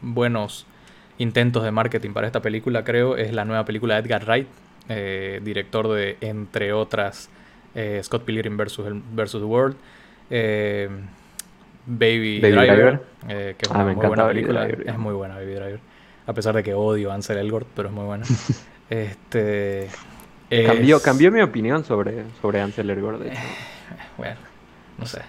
buenos 0.00 0.66
intentos 1.18 1.64
de 1.64 1.70
marketing 1.70 2.12
para 2.12 2.26
esta 2.26 2.40
película, 2.40 2.82
creo, 2.82 3.16
es 3.16 3.32
la 3.32 3.44
nueva 3.44 3.64
película 3.64 3.94
de 3.94 4.00
Edgar 4.00 4.24
Wright, 4.24 4.48
eh, 4.88 5.40
director 5.42 5.88
de, 5.88 6.16
entre 6.20 6.72
otras, 6.72 7.28
eh, 7.74 8.00
Scott 8.04 8.24
Pilgrim 8.24 8.56
versus, 8.56 8.86
versus 9.12 9.40
the 9.40 9.46
World, 9.46 9.76
eh, 10.30 10.88
Baby, 11.86 12.40
Driver, 12.40 13.00
que 13.26 13.56
es 13.58 13.70
ah, 13.70 13.82
una 13.82 13.84
muy 13.92 14.06
buena 14.06 14.26
película, 14.28 14.66
es 14.66 14.98
muy 14.98 15.14
buena 15.14 15.34
Baby 15.36 15.54
Driver, 15.54 15.80
a 16.26 16.32
pesar 16.32 16.54
de 16.54 16.62
que 16.62 16.74
odio 16.74 17.10
a 17.10 17.14
Ansel 17.14 17.38
Elgort, 17.38 17.66
pero 17.74 17.88
es 17.88 17.94
muy 17.94 18.04
buena. 18.04 18.24
este... 18.90 19.88
Cambió, 20.48 21.02
cambió 21.02 21.32
mi 21.32 21.40
opinión 21.40 21.84
sobre, 21.84 22.22
sobre 22.40 22.60
Ansel 22.60 22.88
Elgort, 22.90 23.20
bueno, 24.16 24.36
no 24.98 25.06
sé. 25.06 25.22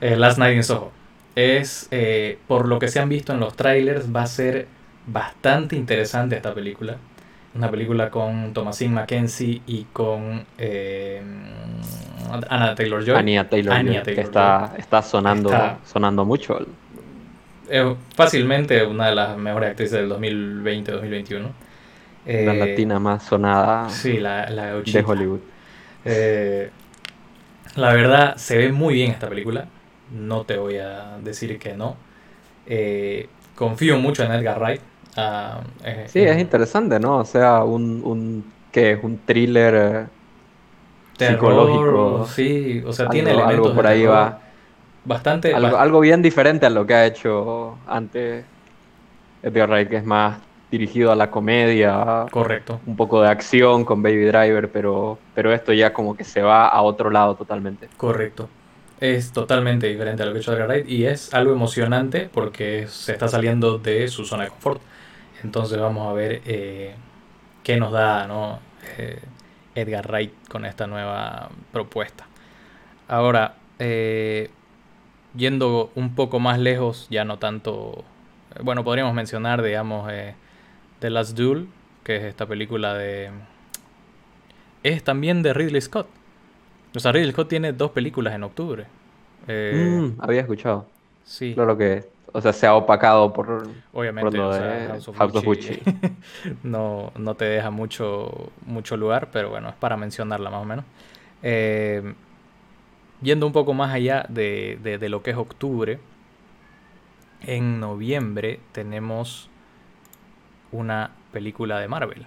Last 0.00 0.38
Night 0.38 0.56
in 0.56 0.64
Soho. 0.64 0.90
Es, 1.36 1.88
por 2.48 2.66
lo 2.66 2.80
que 2.80 2.88
se 2.88 2.98
han 2.98 3.08
visto 3.08 3.32
en 3.32 3.38
los 3.38 3.54
trailers, 3.54 4.14
va 4.14 4.22
a 4.22 4.26
ser 4.26 4.66
bastante 5.06 5.76
interesante 5.76 6.36
esta 6.36 6.52
película 6.52 6.96
una 7.54 7.70
película 7.70 8.10
con 8.10 8.52
Thomasin 8.52 8.94
Mackenzie 8.94 9.60
y 9.66 9.84
con 9.92 10.44
eh, 10.56 11.20
Anna 12.48 12.74
Taylor 12.74 13.04
Joy. 13.04 13.16
Anya 13.16 13.48
Taylor, 13.48 13.84
Joy, 13.84 14.02
que 14.02 14.20
está, 14.20 14.74
está 14.78 15.02
sonando, 15.02 15.50
sonando 15.84 16.24
mucho. 16.24 16.66
fácilmente 18.14 18.84
una 18.84 19.08
de 19.08 19.14
las 19.14 19.36
mejores 19.36 19.70
actrices 19.70 19.98
del 19.98 20.10
2020-2021. 20.10 21.40
la 21.40 21.50
eh, 22.32 22.56
latina 22.56 22.98
más 22.98 23.24
sonada 23.24 23.90
sí, 23.90 24.18
la, 24.18 24.48
la 24.48 24.74
de 24.76 25.04
Hollywood. 25.06 25.40
Eh, 26.04 26.70
la 27.76 27.92
verdad, 27.92 28.36
se 28.36 28.56
ve 28.56 28.72
muy 28.72 28.94
bien 28.94 29.10
esta 29.10 29.28
película. 29.28 29.66
No 30.10 30.44
te 30.44 30.56
voy 30.56 30.78
a 30.78 31.18
decir 31.22 31.58
que 31.58 31.74
no. 31.74 31.96
confío 33.54 33.98
mucho 33.98 34.24
en 34.24 34.32
Edgar 34.32 34.58
Wright 34.58 34.91
Ah, 35.16 35.60
eh, 35.84 36.06
sí, 36.08 36.20
es 36.20 36.38
interesante, 36.38 36.98
¿no? 36.98 37.18
O 37.18 37.24
sea, 37.24 37.64
un, 37.64 38.02
un 38.04 38.52
¿qué 38.70 38.92
es? 38.92 39.04
Un 39.04 39.18
thriller 39.18 40.08
eh, 41.18 41.28
psicológico. 41.28 42.26
Sí, 42.26 42.82
o 42.84 42.92
sea, 42.92 43.08
tiene 43.08 43.30
elementos 43.30 43.66
algo 43.66 43.74
por 43.74 43.86
ahí 43.86 44.04
va. 44.04 44.38
Bastante. 45.04 45.52
Algo, 45.54 46.00
bien 46.00 46.22
diferente 46.22 46.64
a 46.66 46.70
lo 46.70 46.86
que 46.86 46.94
ha 46.94 47.06
hecho 47.06 47.76
antes 47.86 48.44
Edgar 49.42 49.68
Wright, 49.68 49.88
que 49.88 49.96
es 49.96 50.04
más 50.04 50.38
dirigido 50.70 51.12
a 51.12 51.16
la 51.16 51.30
comedia. 51.30 52.26
Correcto. 52.30 52.80
Un 52.86 52.96
poco 52.96 53.20
de 53.20 53.28
acción 53.28 53.84
con 53.84 54.02
Baby 54.02 54.24
Driver, 54.24 54.70
pero, 54.70 55.18
pero 55.34 55.52
esto 55.52 55.72
ya 55.72 55.92
como 55.92 56.16
que 56.16 56.24
se 56.24 56.40
va 56.40 56.68
a 56.68 56.80
otro 56.82 57.10
lado 57.10 57.34
totalmente. 57.34 57.88
Correcto 57.96 58.48
es 59.02 59.32
totalmente 59.32 59.88
diferente 59.88 60.22
a 60.22 60.26
lo 60.26 60.32
que 60.32 60.38
ha 60.38 60.40
hecho 60.42 60.52
Edgar 60.52 60.68
Wright 60.68 60.88
y 60.88 61.06
es 61.06 61.34
algo 61.34 61.52
emocionante 61.52 62.30
porque 62.32 62.86
se 62.86 63.10
está 63.10 63.26
saliendo 63.26 63.78
de 63.78 64.06
su 64.06 64.24
zona 64.24 64.44
de 64.44 64.50
confort. 64.50 64.80
Entonces 65.44 65.78
vamos 65.78 66.08
a 66.08 66.12
ver 66.12 66.42
eh, 66.44 66.94
qué 67.62 67.76
nos 67.76 67.92
da 67.92 68.26
¿no? 68.26 68.60
Eh, 68.98 69.20
Edgar 69.74 70.06
Wright 70.08 70.32
con 70.48 70.64
esta 70.64 70.86
nueva 70.86 71.50
propuesta. 71.72 72.26
Ahora, 73.08 73.56
eh, 73.78 74.50
yendo 75.34 75.90
un 75.94 76.14
poco 76.14 76.38
más 76.40 76.58
lejos, 76.58 77.06
ya 77.10 77.24
no 77.24 77.38
tanto, 77.38 78.04
bueno, 78.62 78.84
podríamos 78.84 79.14
mencionar, 79.14 79.62
digamos, 79.62 80.10
The 80.98 81.10
Last 81.10 81.36
Duel, 81.36 81.68
que 82.04 82.16
es 82.16 82.24
esta 82.24 82.46
película 82.46 82.94
de... 82.94 83.30
Es 84.82 85.02
también 85.04 85.42
de 85.42 85.54
Ridley 85.54 85.80
Scott. 85.80 86.08
O 86.94 87.00
sea, 87.00 87.12
Ridley 87.12 87.32
Scott 87.32 87.48
tiene 87.48 87.72
dos 87.72 87.92
películas 87.92 88.34
en 88.34 88.42
octubre. 88.42 88.86
Mm, 89.46 90.20
había 90.20 90.40
escuchado. 90.42 90.86
Sí. 91.24 91.54
Claro 91.54 91.76
que 91.76 92.04
o 92.32 92.40
sea, 92.40 92.52
se 92.52 92.66
ha 92.66 92.74
opacado 92.74 93.32
por, 93.32 93.68
Obviamente, 93.92 94.38
no, 96.62 97.12
no 97.16 97.34
te 97.34 97.44
deja 97.44 97.70
mucho, 97.70 98.50
mucho 98.66 98.96
lugar, 98.96 99.28
pero 99.30 99.50
bueno, 99.50 99.68
es 99.68 99.74
para 99.74 99.96
mencionarla 99.96 100.50
más 100.50 100.62
o 100.62 100.64
menos. 100.64 100.84
Eh, 101.42 102.14
yendo 103.20 103.46
un 103.46 103.52
poco 103.52 103.74
más 103.74 103.92
allá 103.92 104.24
de, 104.28 104.78
de, 104.82 105.08
lo 105.08 105.22
que 105.22 105.32
es 105.32 105.36
octubre, 105.36 105.98
en 107.42 107.80
noviembre 107.80 108.60
tenemos 108.72 109.50
una 110.70 111.10
película 111.32 111.78
de 111.80 111.88
Marvel. 111.88 112.26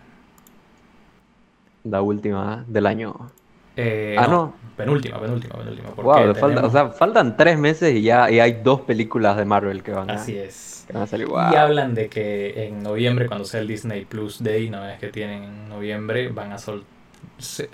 La 1.84 2.02
última 2.02 2.64
del 2.68 2.86
año. 2.86 3.32
Eh, 3.76 4.16
ah, 4.18 4.28
no. 4.28 4.54
Penúltima, 4.76 5.20
penúltima, 5.20 5.56
penúltima. 5.56 5.90
Wow, 5.96 6.66
o 6.66 6.70
sea, 6.70 6.90
faltan 6.90 7.38
tres 7.38 7.58
meses 7.58 7.96
y 7.96 8.02
ya 8.02 8.30
y 8.30 8.40
hay 8.40 8.60
dos 8.62 8.82
películas 8.82 9.38
de 9.38 9.46
Marvel 9.46 9.84
que 9.84 9.92
van 9.92 10.10
a, 10.10 10.16
Así 10.16 10.38
es. 10.38 10.86
Y 11.52 11.56
hablan 11.56 11.96
de 11.96 12.10
que 12.10 12.68
en 12.68 12.84
noviembre, 12.84 13.28
cuando 13.28 13.46
sea 13.46 13.62
el 13.62 13.68
Disney 13.68 14.06
Plus 14.06 14.44
Day, 14.44 14.70
no 14.70 14.88
es 14.88 15.00
que 15.00 15.08
tienen 15.08 15.44
en 15.44 15.70
noviembre, 15.70 16.28
van 16.30 16.52
a 16.52 16.58
soltar. 16.58 16.88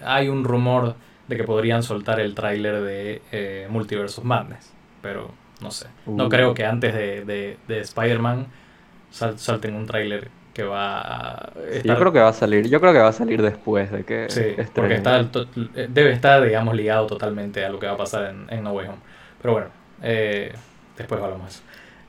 Hay 0.05 0.29
un 0.29 0.43
rumor 0.43 0.95
de 1.27 1.37
que 1.37 1.43
podrían 1.43 1.83
soltar 1.83 2.19
el 2.19 2.35
tráiler 2.35 2.81
de 2.81 3.21
eh, 3.31 3.67
Multiverse 3.69 4.21
of 4.21 4.25
Madness, 4.25 4.71
pero 5.01 5.31
no 5.61 5.71
sé. 5.71 5.87
No 6.05 6.27
uh. 6.27 6.29
creo 6.29 6.53
que 6.53 6.65
antes 6.65 6.93
de, 6.93 7.25
de, 7.25 7.57
de 7.67 7.79
Spider-Man 7.79 8.47
salten 9.09 9.75
un 9.75 9.85
tráiler 9.85 10.29
que 10.53 10.63
va 10.63 11.01
a 11.01 11.53
yo 11.83 11.97
creo 11.97 12.11
que 12.11 12.19
va 12.19 12.29
a 12.29 12.33
salir, 12.33 12.69
yo 12.69 12.79
creo 12.81 12.93
que 12.93 12.99
va 12.99 13.09
a 13.09 13.13
salir 13.13 13.41
después 13.41 13.91
de 13.91 14.03
que 14.03 14.29
sí, 14.29 14.55
porque 14.73 14.95
está 14.95 15.23
debe 15.87 16.11
estar, 16.11 16.43
digamos, 16.43 16.75
ligado 16.75 17.07
totalmente 17.07 17.63
a 17.63 17.69
lo 17.69 17.79
que 17.79 17.87
va 17.87 17.93
a 17.93 17.97
pasar 17.97 18.33
en, 18.49 18.63
No 18.63 18.73
Way 18.73 18.87
Home. 18.87 18.99
Pero 19.41 19.53
bueno, 19.53 19.67
eh, 20.01 20.53
después 20.97 21.21
hablamos 21.21 21.63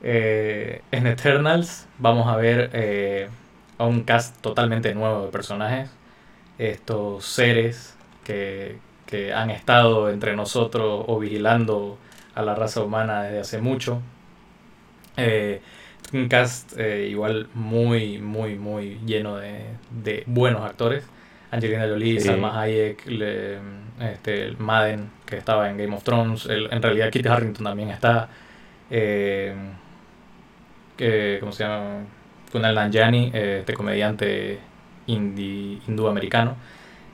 eh, 0.05 0.83
en 0.91 1.07
Eternals 1.07 1.87
vamos 1.99 2.27
a 2.27 2.37
ver 2.37 2.71
eh, 2.73 3.29
a 3.79 3.87
un 3.87 4.03
cast 4.03 4.41
totalmente 4.41 4.95
nuevo 4.95 5.27
de 5.27 5.29
personajes. 5.31 5.91
Estos 6.59 7.25
seres 7.25 7.97
que, 8.25 8.79
que 9.07 9.33
han 9.33 9.51
estado 9.51 10.11
entre 10.11 10.37
nosotros 10.37 11.05
o 11.07 11.19
vigilando 11.19 11.99
a 12.35 12.43
la 12.43 12.55
raza 12.55 12.83
humana 12.83 13.23
desde 13.23 13.41
hace 13.41 13.61
mucho. 13.61 14.03
Eh, 15.17 15.61
un 16.12 16.28
cast 16.28 16.78
eh, 16.78 17.09
igual 17.09 17.49
muy, 17.54 18.19
muy, 18.19 18.57
muy 18.57 18.99
lleno 19.07 19.37
de, 19.37 19.64
de 19.90 20.25
buenos 20.26 20.62
actores. 20.62 21.04
Angelina 21.50 21.87
Jolie, 21.87 22.19
Salma 22.19 22.61
Hayek, 22.61 23.07
este, 24.00 24.52
Madden, 24.59 25.11
que 25.26 25.37
estaba 25.37 25.69
en 25.69 25.76
Game 25.76 25.95
of 25.95 26.02
Thrones. 26.02 26.47
en 26.47 26.81
realidad, 26.81 27.11
Kit 27.11 27.26
Harrington 27.26 27.64
también 27.64 27.90
está. 27.90 28.31
Eh, 28.90 29.54
¿Cómo 31.40 31.52
se 31.52 31.64
llama? 31.64 32.04
Kunal 32.52 32.75
Nanjani, 32.75 33.31
eh, 33.33 33.59
este 33.61 33.73
comediante 33.73 34.59
indie, 35.07 35.81
hindú-americano. 35.88 36.57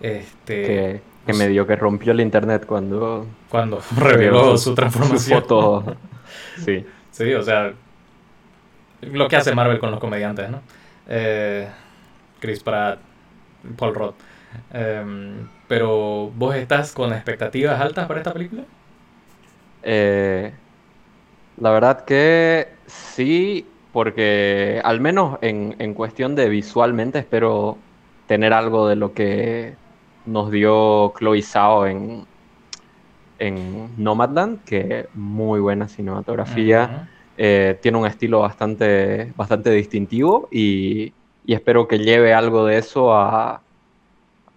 Este, 0.01 0.63
que, 0.63 1.01
que 1.27 1.33
medio 1.33 1.67
que 1.67 1.77
rompió 1.77 2.13
el 2.13 2.21
internet 2.21 2.67
cuando... 2.67 3.27
Cuando 3.49 3.81
reveló 3.97 4.59
su 4.59 4.75
transformación. 4.75 5.41
foto. 5.41 5.97
sí. 6.65 6.85
Sí, 7.11 7.33
o 7.35 7.43
sea, 7.43 7.73
lo 9.03 9.29
que 9.29 9.37
hace 9.37 9.55
Marvel 9.55 9.79
con 9.79 9.91
los 9.91 10.01
comediantes, 10.01 10.51
¿no? 10.51 10.61
Eh, 11.09 11.69
Chris 12.41 12.63
Pratt, 12.63 12.99
Paul 13.77 13.95
Roth. 13.95 14.15
Em, 14.73 15.49
pero, 15.67 16.31
¿vos 16.35 16.55
estás 16.55 16.93
con 16.93 17.13
expectativas 17.13 17.81
altas 17.81 18.07
para 18.07 18.21
esta 18.21 18.33
película? 18.33 18.65
Eh, 19.83 20.53
la 21.59 21.71
verdad 21.71 22.05
que 22.05 22.69
sí, 22.87 23.67
porque 23.93 24.81
al 24.85 25.01
menos 25.01 25.39
en, 25.43 25.77
en 25.79 25.95
cuestión 25.95 26.35
de 26.35 26.49
visualmente 26.49 27.19
espero 27.19 27.79
tener 28.27 28.53
algo 28.53 28.89
de 28.89 28.97
lo 28.97 29.13
que 29.13 29.75
nos 30.27 30.51
dio 30.51 31.13
Chloe 31.19 31.43
Zhao 31.43 31.87
en, 31.87 32.27
en 33.39 33.91
Nomadland, 33.97 34.63
que 34.65 35.09
muy 35.15 35.61
buena 35.61 35.89
cinematografía. 35.89 37.09
Eh, 37.41 37.79
tiene 37.81 37.97
un 37.99 38.07
estilo 38.07 38.41
bastante, 38.41 39.33
bastante 39.37 39.71
distintivo 39.71 40.49
y, 40.51 41.13
espero 41.47 41.87
que 41.87 42.01
lleve 42.01 42.35
algo 42.35 42.67
de 42.67 42.79
eso 42.79 43.15
a, 43.15 43.63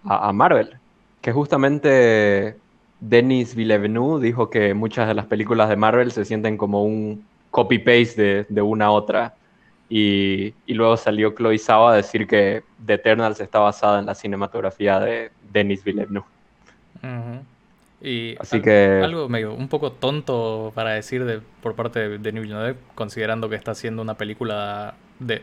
a, 0.04 0.32
Marvel. 0.32 0.76
Que 1.20 1.30
justamente 1.32 2.56
Denis 2.98 3.54
Villeneuve 3.54 4.26
dijo 4.26 4.50
que 4.50 4.74
muchas 4.74 5.06
de 5.06 5.14
las 5.14 5.26
películas 5.26 5.68
de 5.68 5.76
Marvel 5.76 6.10
se 6.10 6.24
sienten 6.24 6.58
como 6.58 6.82
un 6.84 7.24
copy-paste 7.52 8.20
de, 8.20 8.46
de, 8.48 8.62
una 8.62 8.86
a 8.86 8.90
otra. 8.90 9.34
Y, 9.88 10.52
y, 10.66 10.74
luego 10.74 10.96
salió 10.96 11.34
Chloe 11.36 11.58
Zhao 11.58 11.86
a 11.86 11.96
decir 11.96 12.26
que 12.26 12.64
The 12.84 12.94
Eternals 12.94 13.40
está 13.40 13.60
basada 13.60 14.00
en 14.00 14.06
la 14.06 14.14
cinematografía 14.16 14.98
de 14.98 15.30
Denis 15.52 15.84
Villeneuve. 15.84 16.26
Y 18.02 18.34
Así 18.40 18.60
que... 18.60 19.00
algo 19.02 19.28
medio 19.28 19.54
un 19.54 19.68
poco 19.68 19.92
tonto 19.92 20.72
para 20.74 20.90
decir 20.90 21.24
de, 21.24 21.40
por 21.62 21.76
parte 21.76 22.00
de 22.08 22.18
Denis 22.18 22.42
Villeneuve, 22.42 22.76
considerando 22.96 23.48
que 23.48 23.54
está 23.54 23.70
haciendo 23.70 24.02
una 24.02 24.16
película 24.16 24.94
de... 25.20 25.42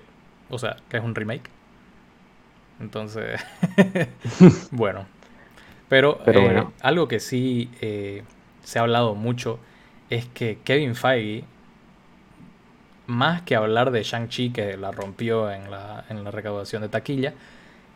O 0.49 0.59
sea, 0.59 0.75
que 0.89 0.97
es 0.97 1.03
un 1.03 1.15
remake. 1.15 1.49
Entonces, 2.81 3.39
bueno. 4.71 5.05
Pero, 5.87 6.19
eh, 6.27 6.65
algo 6.81 7.07
que 7.07 7.21
sí 7.21 7.69
eh, 7.79 8.23
se 8.63 8.79
ha 8.79 8.81
hablado 8.81 9.15
mucho 9.15 9.59
es 10.09 10.25
que 10.25 10.57
Kevin 10.63 10.95
Feige, 10.95 11.45
más 13.07 13.41
que 13.43 13.55
hablar 13.55 13.91
de 13.91 14.03
Shang-Chi, 14.03 14.49
que 14.51 14.75
la 14.75 14.91
rompió 14.91 15.49
en 15.49 15.71
la, 15.71 16.03
en 16.09 16.23
la 16.25 16.31
recaudación 16.31 16.81
de 16.81 16.89
taquilla, 16.89 17.33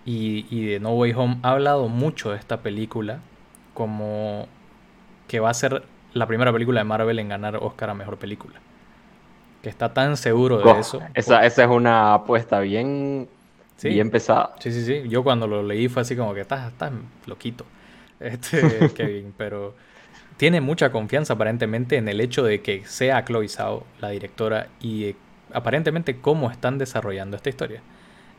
y, 0.06 0.46
y 0.50 0.66
de 0.66 0.80
No 0.80 0.92
Way 0.92 1.14
Home, 1.14 1.38
ha 1.44 1.52
hablado 1.52 1.88
mucho 1.90 2.32
de 2.32 2.38
esta 2.38 2.62
película 2.62 3.20
como 3.74 4.48
que 5.28 5.40
va 5.40 5.50
a 5.50 5.54
ser 5.54 5.84
la 6.14 6.28
primera 6.28 6.52
película 6.54 6.80
de 6.80 6.84
Marvel 6.84 7.20
en 7.20 7.30
ganar 7.30 7.58
Oscar 7.58 7.90
a 7.90 7.94
Mejor 7.94 8.18
Película. 8.18 8.60
Que 9.62 9.70
está 9.70 9.94
tan 9.94 10.18
seguro 10.18 10.60
de 10.60 10.80
eso. 10.80 11.02
Esa, 11.14 11.46
esa, 11.46 11.64
es 11.64 11.70
una 11.70 12.14
apuesta 12.14 12.60
bien, 12.60 13.30
¿Sí? 13.78 13.90
bien 13.90 14.10
pesada. 14.10 14.56
Sí, 14.60 14.72
sí, 14.72 14.86
sí. 14.86 15.08
Yo 15.08 15.24
cuando 15.24 15.48
lo 15.48 15.64
leí 15.64 15.88
fue 15.88 16.02
así 16.02 16.16
como 16.16 16.34
que 16.34 16.42
estás, 16.42 16.72
estás 16.72 16.92
loquito, 17.26 17.66
este, 18.20 18.92
Kevin. 18.94 19.34
Pero 19.38 19.74
tiene 20.38 20.60
mucha 20.60 20.92
confianza 20.92 21.34
aparentemente 21.34 21.96
en 21.96 22.10
el 22.10 22.20
hecho 22.20 22.44
de 22.44 22.62
que 22.62 22.86
sea 22.86 23.24
Chloe 23.24 23.48
Zhao 23.48 23.86
la 24.02 24.10
directora 24.10 24.68
y 24.82 25.16
aparentemente 25.54 26.18
cómo 26.20 26.52
están 26.52 26.78
desarrollando 26.78 27.38
esta 27.38 27.50
historia. 27.50 27.82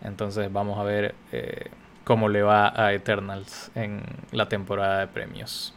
Entonces 0.02 0.52
vamos 0.52 0.78
a 0.78 0.82
ver 0.82 1.14
eh, 1.32 1.70
cómo 2.04 2.28
le 2.28 2.42
va 2.42 2.72
a 2.80 2.92
Eternals 2.92 3.70
en 3.74 4.02
la 4.30 4.48
temporada 4.48 5.00
de 5.00 5.06
premios. 5.08 5.74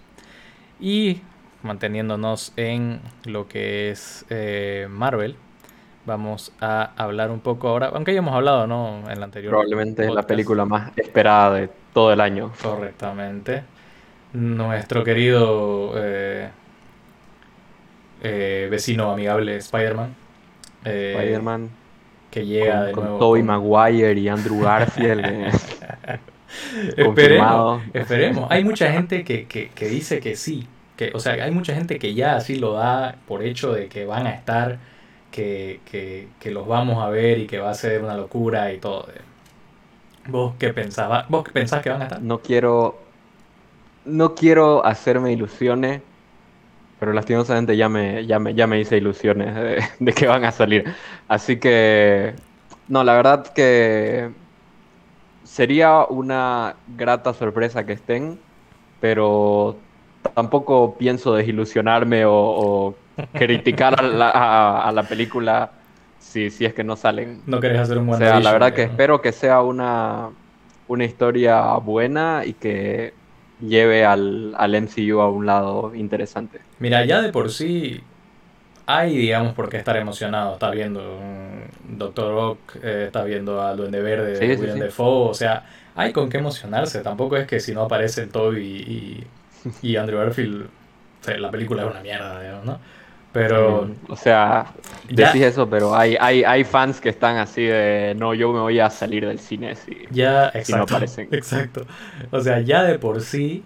Y 0.79 1.21
manteniéndonos 1.63 2.53
en 2.55 3.01
lo 3.25 3.47
que 3.47 3.89
es 3.89 4.25
eh, 4.29 4.87
Marvel, 4.89 5.35
vamos 6.05 6.53
a 6.61 6.91
hablar 6.95 7.31
un 7.31 7.39
poco 7.39 7.69
ahora, 7.69 7.91
aunque 7.93 8.13
ya 8.13 8.19
hemos 8.19 8.35
hablado, 8.35 8.67
¿no? 8.67 9.09
En 9.09 9.19
la 9.19 9.25
anterior. 9.25 9.51
Probablemente 9.51 10.09
la 10.09 10.23
película 10.23 10.65
más 10.65 10.91
esperada 10.97 11.55
de 11.55 11.69
todo 11.93 12.13
el 12.13 12.21
año. 12.21 12.51
Correctamente. 12.61 13.63
Nuestro 14.33 15.03
querido 15.03 15.93
eh, 15.95 16.49
eh, 18.21 18.67
vecino 18.69 19.11
amigable 19.11 19.57
Spider-Man. 19.57 20.15
Spider-Man. 20.83 21.69
Que 22.29 22.45
llega 22.45 22.83
de 22.83 22.93
nuevo. 22.93 23.17
Tobey 23.17 23.41
Maguire 23.41 24.19
y 24.19 24.27
Andrew 24.27 24.61
Garfield. 24.61 25.51
esperemos, 26.97 27.81
esperemos. 27.93 28.47
Hay 28.49 28.63
mucha 28.63 28.91
gente 28.91 29.23
que, 29.23 29.45
que, 29.47 29.69
que, 29.69 29.87
dice 29.87 30.19
que 30.19 30.35
sí. 30.35 30.67
Que, 30.95 31.11
o 31.13 31.19
sea, 31.19 31.33
hay 31.33 31.51
mucha 31.51 31.75
gente 31.75 31.99
que 31.99 32.13
ya 32.13 32.35
así 32.35 32.55
lo 32.55 32.73
da 32.73 33.15
por 33.27 33.43
hecho 33.43 33.71
de 33.73 33.87
que 33.87 34.05
van 34.05 34.25
a 34.27 34.31
estar, 34.31 34.79
que, 35.31 35.79
que 36.39 36.51
los 36.51 36.67
vamos 36.67 37.03
a 37.03 37.09
ver 37.09 37.37
y 37.37 37.47
que 37.47 37.59
va 37.59 37.69
a 37.69 37.73
ser 37.75 38.03
una 38.03 38.17
locura 38.17 38.73
y 38.73 38.79
todo. 38.79 39.07
¿Vos 40.27 40.55
qué 40.59 40.73
pensabas? 40.73 41.27
¿Vos 41.29 41.43
qué 41.43 41.51
pensás 41.51 41.81
que 41.81 41.89
van 41.89 42.01
a 42.01 42.05
estar? 42.05 42.21
No 42.21 42.39
quiero. 42.39 42.99
No 44.05 44.35
quiero 44.35 44.85
hacerme 44.85 45.31
ilusiones. 45.31 46.01
Pero 46.99 47.13
lastimosamente 47.13 47.77
ya 47.77 47.89
me, 47.89 48.25
ya 48.25 48.39
me, 48.39 48.55
ya 48.55 48.65
me 48.67 48.79
hice 48.79 48.97
ilusiones 48.97 49.55
de, 49.55 49.83
de 49.99 50.13
que 50.13 50.27
van 50.27 50.43
a 50.43 50.51
salir. 50.51 50.85
Así 51.27 51.57
que. 51.59 52.33
No, 52.87 53.03
la 53.03 53.13
verdad 53.13 53.47
que 53.53 54.31
sería 55.47 56.05
una 56.05 56.75
grata 56.95 57.33
sorpresa 57.33 57.85
que 57.85 57.93
estén, 57.93 58.39
pero 58.99 59.77
tampoco 60.35 60.95
pienso 60.97 61.33
desilusionarme 61.33 62.23
o, 62.25 62.95
criticar 63.33 63.95
a 63.99 64.91
la, 64.91 65.03
película 65.03 65.71
si, 66.19 66.51
si, 66.51 66.65
es 66.65 66.73
que 66.73 66.83
no 66.83 66.95
salen. 66.95 67.41
No 67.47 67.59
querés 67.59 67.79
hacer 67.79 67.97
un 67.97 68.07
buen 68.07 68.21
O 68.21 68.25
sea, 68.25 68.39
la 68.39 68.51
verdad 68.51 68.73
que 68.73 68.83
espero 68.83 69.21
que 69.21 69.31
sea 69.31 69.61
una, 69.61 70.29
una 70.87 71.05
historia 71.05 71.73
buena 71.77 72.43
y 72.45 72.53
que 72.53 73.13
lleve 73.59 74.05
al, 74.05 74.53
al 74.57 74.81
MCU 74.81 75.19
a 75.19 75.29
un 75.29 75.45
lado 75.45 75.95
interesante. 75.95 76.59
Mira, 76.79 77.05
ya 77.05 77.21
de 77.21 77.31
por 77.31 77.49
sí 77.49 78.03
hay, 78.87 79.15
digamos, 79.17 79.53
por 79.53 79.69
qué 79.69 79.77
estar 79.77 79.97
emocionado. 79.97 80.53
Está 80.53 80.71
viendo 80.71 81.17
un 81.17 81.67
Doctor 81.97 82.33
Rock, 82.33 82.77
eh, 82.81 83.03
está 83.07 83.23
viendo 83.23 83.61
a 83.61 83.75
Duende 83.75 84.01
Verde, 84.01 84.37
sí, 84.37 84.59
William 84.59 84.79
Defoe, 84.79 85.29
o 85.29 85.33
sea, 85.33 85.65
hay 85.93 86.13
con 86.13 86.29
qué 86.29 86.37
emocionarse. 86.37 87.01
Tampoco 87.01 87.35
es 87.35 87.45
que 87.45 87.59
si 87.59 87.73
no 87.73 87.83
aparecen 87.83 88.29
Toby 88.29 88.63
y, 88.63 89.27
y, 89.81 89.95
Andrew 89.97 90.19
Garfield, 90.19 90.69
la 91.37 91.51
película 91.51 91.83
es 91.83 91.91
una 91.91 91.99
mierda, 91.99 92.41
digamos, 92.41 92.65
¿no? 92.65 92.79
Pero. 93.33 93.91
o 94.07 94.15
sea, 94.15 94.67
decís 95.09 95.41
eso, 95.41 95.69
pero 95.69 95.93
hay, 95.93 96.15
hay, 96.19 96.45
hay 96.45 96.63
fans 96.63 97.01
que 97.01 97.09
están 97.09 97.37
así 97.37 97.65
de. 97.65 98.15
No, 98.17 98.33
yo 98.33 98.53
me 98.53 98.61
voy 98.61 98.79
a 98.79 98.89
salir 98.89 99.27
del 99.27 99.39
cine 99.39 99.75
si, 99.75 100.07
ya, 100.11 100.47
exacto, 100.47 100.77
no 100.77 100.83
aparecen. 100.83 101.27
Exacto. 101.31 101.85
O 102.31 102.39
sea, 102.39 102.61
ya 102.61 102.83
de 102.83 102.97
por 102.97 103.19
sí, 103.21 103.65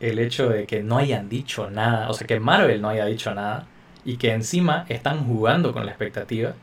el 0.00 0.18
hecho 0.18 0.48
de 0.48 0.66
que 0.66 0.82
no 0.82 0.96
hayan 0.96 1.28
dicho 1.28 1.68
nada, 1.70 2.08
o 2.08 2.14
sea, 2.14 2.26
que 2.26 2.40
Marvel 2.40 2.80
no 2.80 2.88
haya 2.88 3.04
dicho 3.04 3.34
nada, 3.34 3.66
y 4.04 4.16
que 4.16 4.32
encima 4.32 4.84
están 4.88 5.26
jugando 5.26 5.72
con 5.72 5.86
la 5.86 5.92
expectativa 5.92 6.54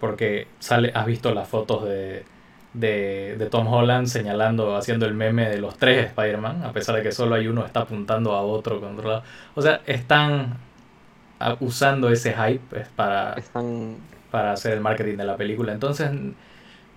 porque 0.00 0.48
sale, 0.58 0.92
has 0.94 1.06
visto 1.06 1.32
las 1.32 1.48
fotos 1.48 1.84
de, 1.84 2.24
de, 2.74 3.48
Tom 3.50 3.66
Holland 3.66 4.06
señalando, 4.06 4.76
haciendo 4.76 5.06
el 5.06 5.14
meme 5.14 5.48
de 5.48 5.58
los 5.58 5.78
tres 5.78 6.06
Spider-Man, 6.06 6.62
a 6.64 6.72
pesar 6.72 6.96
de 6.96 7.02
que 7.02 7.12
solo 7.12 7.36
hay 7.36 7.46
uno 7.46 7.64
está 7.64 7.80
apuntando 7.80 8.34
a 8.34 8.42
otro 8.42 8.80
controlado. 8.80 9.22
O 9.54 9.62
sea, 9.62 9.80
están 9.86 10.58
usando 11.60 12.10
ese 12.10 12.34
hype 12.34 12.84
para, 12.96 13.36
para 14.30 14.52
hacer 14.52 14.74
el 14.74 14.80
marketing 14.80 15.16
de 15.16 15.24
la 15.24 15.36
película. 15.36 15.72
Entonces, 15.72 16.10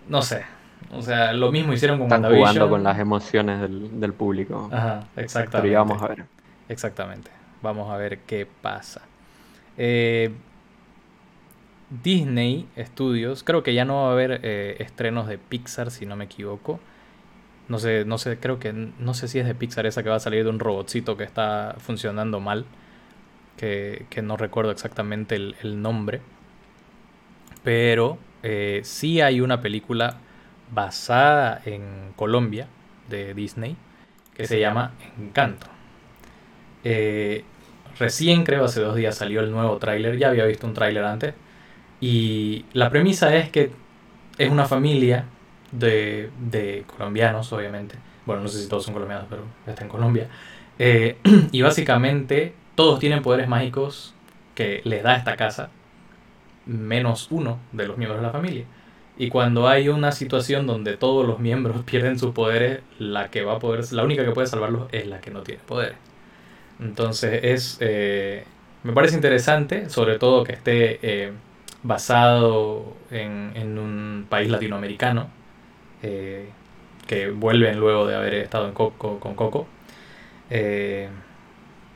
no 0.07 0.21
sé. 0.21 0.43
O 0.91 1.01
sea, 1.01 1.33
lo 1.33 1.51
mismo 1.51 1.73
hicieron 1.73 1.99
con 1.99 2.07
Están 2.07 2.33
jugando 2.33 2.69
con 2.69 2.83
las 2.83 2.99
emociones 2.99 3.61
del, 3.61 3.99
del 3.99 4.13
público. 4.13 4.69
Ajá, 4.71 5.05
exactamente. 5.15 5.69
Pero 5.69 5.85
vamos 5.85 6.03
a 6.03 6.07
ver. 6.07 6.25
Exactamente. 6.69 7.31
Vamos 7.61 7.89
a 7.89 7.97
ver 7.97 8.19
qué 8.19 8.47
pasa. 8.61 9.01
Eh, 9.77 10.31
Disney 12.03 12.67
Studios, 12.77 13.43
creo 13.43 13.63
que 13.63 13.73
ya 13.73 13.85
no 13.85 14.03
va 14.03 14.09
a 14.09 14.11
haber 14.11 14.41
eh, 14.43 14.75
estrenos 14.79 15.27
de 15.27 15.37
Pixar, 15.37 15.91
si 15.91 16.05
no 16.05 16.15
me 16.15 16.25
equivoco. 16.25 16.79
No 17.69 17.79
sé, 17.79 18.05
no 18.05 18.17
sé, 18.17 18.39
creo 18.39 18.59
que 18.59 18.73
no 18.73 19.13
sé 19.13 19.27
si 19.27 19.39
es 19.39 19.45
de 19.45 19.55
Pixar 19.55 19.85
esa 19.85 20.03
que 20.03 20.09
va 20.09 20.15
a 20.15 20.19
salir 20.19 20.43
de 20.43 20.49
un 20.49 20.59
robotcito 20.59 21.17
que 21.17 21.23
está 21.23 21.75
funcionando 21.79 22.39
mal. 22.39 22.65
Que, 23.57 24.05
no 24.21 24.37
recuerdo 24.37 24.71
exactamente 24.71 25.35
el, 25.35 25.81
nombre. 25.81 26.21
Pero 27.63 28.17
eh, 28.43 28.81
sí 28.83 29.21
hay 29.21 29.41
una 29.41 29.61
película 29.61 30.17
basada 30.71 31.61
en 31.65 32.13
Colombia 32.15 32.67
de 33.09 33.33
Disney 33.33 33.75
que 34.35 34.45
se 34.45 34.59
llama 34.59 34.93
Encanto. 35.19 35.67
Eh, 36.83 37.43
Recién, 37.99 38.43
creo, 38.43 38.65
hace 38.65 38.81
dos 38.81 38.95
días 38.95 39.15
salió 39.15 39.41
el 39.41 39.51
nuevo 39.51 39.77
tráiler. 39.77 40.17
Ya 40.17 40.29
había 40.29 40.45
visto 40.45 40.67
un 40.67 40.73
tráiler 40.73 41.03
antes. 41.03 41.33
Y 41.99 42.65
la 42.73 42.89
premisa 42.89 43.35
es 43.35 43.49
que 43.49 43.71
es 44.37 44.51
una 44.51 44.65
familia 44.65 45.25
de, 45.71 46.29
de, 46.39 46.83
colombianos, 46.95 47.51
obviamente. 47.53 47.95
Bueno, 48.25 48.43
no 48.43 48.47
sé 48.47 48.61
si 48.61 48.69
todos 48.69 48.83
son 48.83 48.93
colombianos, 48.93 49.27
pero 49.29 49.43
está 49.65 49.83
en 49.83 49.89
Colombia. 49.89 50.29
Eh, 50.79 51.17
y 51.51 51.61
básicamente 51.61 52.53
todos 52.75 52.99
tienen 52.99 53.21
poderes 53.21 53.47
mágicos 53.47 54.13
que 54.53 54.81
les 54.83 55.03
da 55.03 55.15
esta 55.15 55.35
casa, 55.35 55.69
menos 56.65 57.27
uno 57.31 57.59
de 57.71 57.87
los 57.87 57.97
miembros 57.97 58.21
de 58.21 58.27
la 58.27 58.33
familia. 58.33 58.65
Y 59.17 59.29
cuando 59.29 59.67
hay 59.67 59.89
una 59.89 60.11
situación 60.11 60.67
donde 60.67 60.97
todos 60.97 61.25
los 61.25 61.39
miembros 61.39 61.81
pierden 61.85 62.19
sus 62.19 62.33
poderes, 62.33 62.81
la 62.99 63.29
que 63.29 63.43
va 63.43 63.55
a 63.55 63.59
poder, 63.59 63.91
la 63.91 64.03
única 64.03 64.23
que 64.23 64.31
puede 64.31 64.47
salvarlos 64.47 64.87
es 64.91 65.07
la 65.07 65.19
que 65.19 65.31
no 65.31 65.41
tiene 65.41 65.61
poderes. 65.65 65.97
Entonces 66.79 67.39
es, 67.43 67.77
eh, 67.81 68.45
me 68.83 68.93
parece 68.93 69.15
interesante, 69.15 69.89
sobre 69.89 70.17
todo 70.19 70.43
que 70.43 70.53
esté 70.53 70.99
eh, 71.01 71.31
basado 71.83 72.93
en, 73.11 73.77
un 73.77 74.25
país 74.29 74.49
latinoamericano, 74.49 75.27
eh, 76.03 76.49
que 77.07 77.29
vuelven 77.29 77.79
luego 77.79 78.07
de 78.07 78.15
haber 78.15 78.35
estado 78.35 78.67
en 78.67 78.73
Coco, 78.73 79.19
con 79.19 79.35
Coco. 79.35 79.67
Eh, 80.49 81.09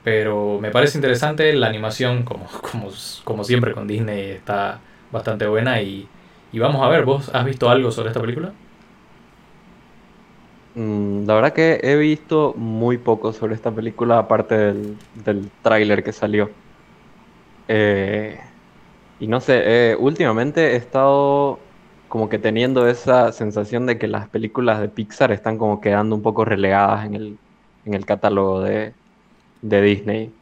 pero 0.04 0.60
me 0.60 0.72
parece 0.72 0.98
interesante 0.98 1.54
la 1.54 1.67
animación, 1.67 2.24
como, 2.24 2.46
como, 2.72 2.89
como 3.24 3.44
siempre 3.44 3.74
con 3.74 3.88
Disney, 3.88 4.32
está 4.32 4.80
bastante 5.12 5.46
buena 5.48 5.82
y, 5.82 6.08
y 6.52 6.60
vamos 6.60 6.82
a 6.84 6.89
ver, 6.89 7.06
¿vos 7.06 7.30
has 7.34 7.46
visto 7.46 7.70
algo 7.70 7.91
sobre 7.91 8.10
esta 8.10 8.22
película? 8.22 8.54
Mm, 10.76 11.26
la 11.26 11.36
verdad 11.36 11.54
que 11.54 11.80
he 11.84 11.96
visto 11.96 12.54
muy 12.56 12.98
poco 12.98 13.34
sobre 13.34 13.56
esta 13.56 13.72
película, 13.72 14.20
aparte 14.20 14.56
del, 14.56 14.98
del 15.26 15.52
tráiler 15.62 16.04
que 16.04 16.14
salió. 16.14 16.50
Eh, 17.68 18.40
y 19.20 19.28
no 19.28 19.40
sé, 19.40 19.62
eh, 19.92 19.96
últimamente 20.00 20.74
he 20.74 20.76
estado 20.76 21.60
como 22.08 22.28
que 22.28 22.40
teniendo 22.40 22.88
esa 22.88 23.32
sensación 23.32 23.86
de 23.86 23.98
que 23.98 24.08
las 24.08 24.28
películas 24.28 24.82
de 24.82 24.90
Pixar 24.90 25.32
están 25.32 25.58
como 25.58 25.80
quedando 25.80 26.16
un 26.16 26.22
poco 26.22 26.44
relegadas 26.44 27.06
en 27.06 27.16
el, 27.16 27.38
en 27.86 27.94
el 27.94 28.06
catálogo 28.06 28.62
de, 28.62 28.94
de 29.62 29.82
Disney. 29.82 30.34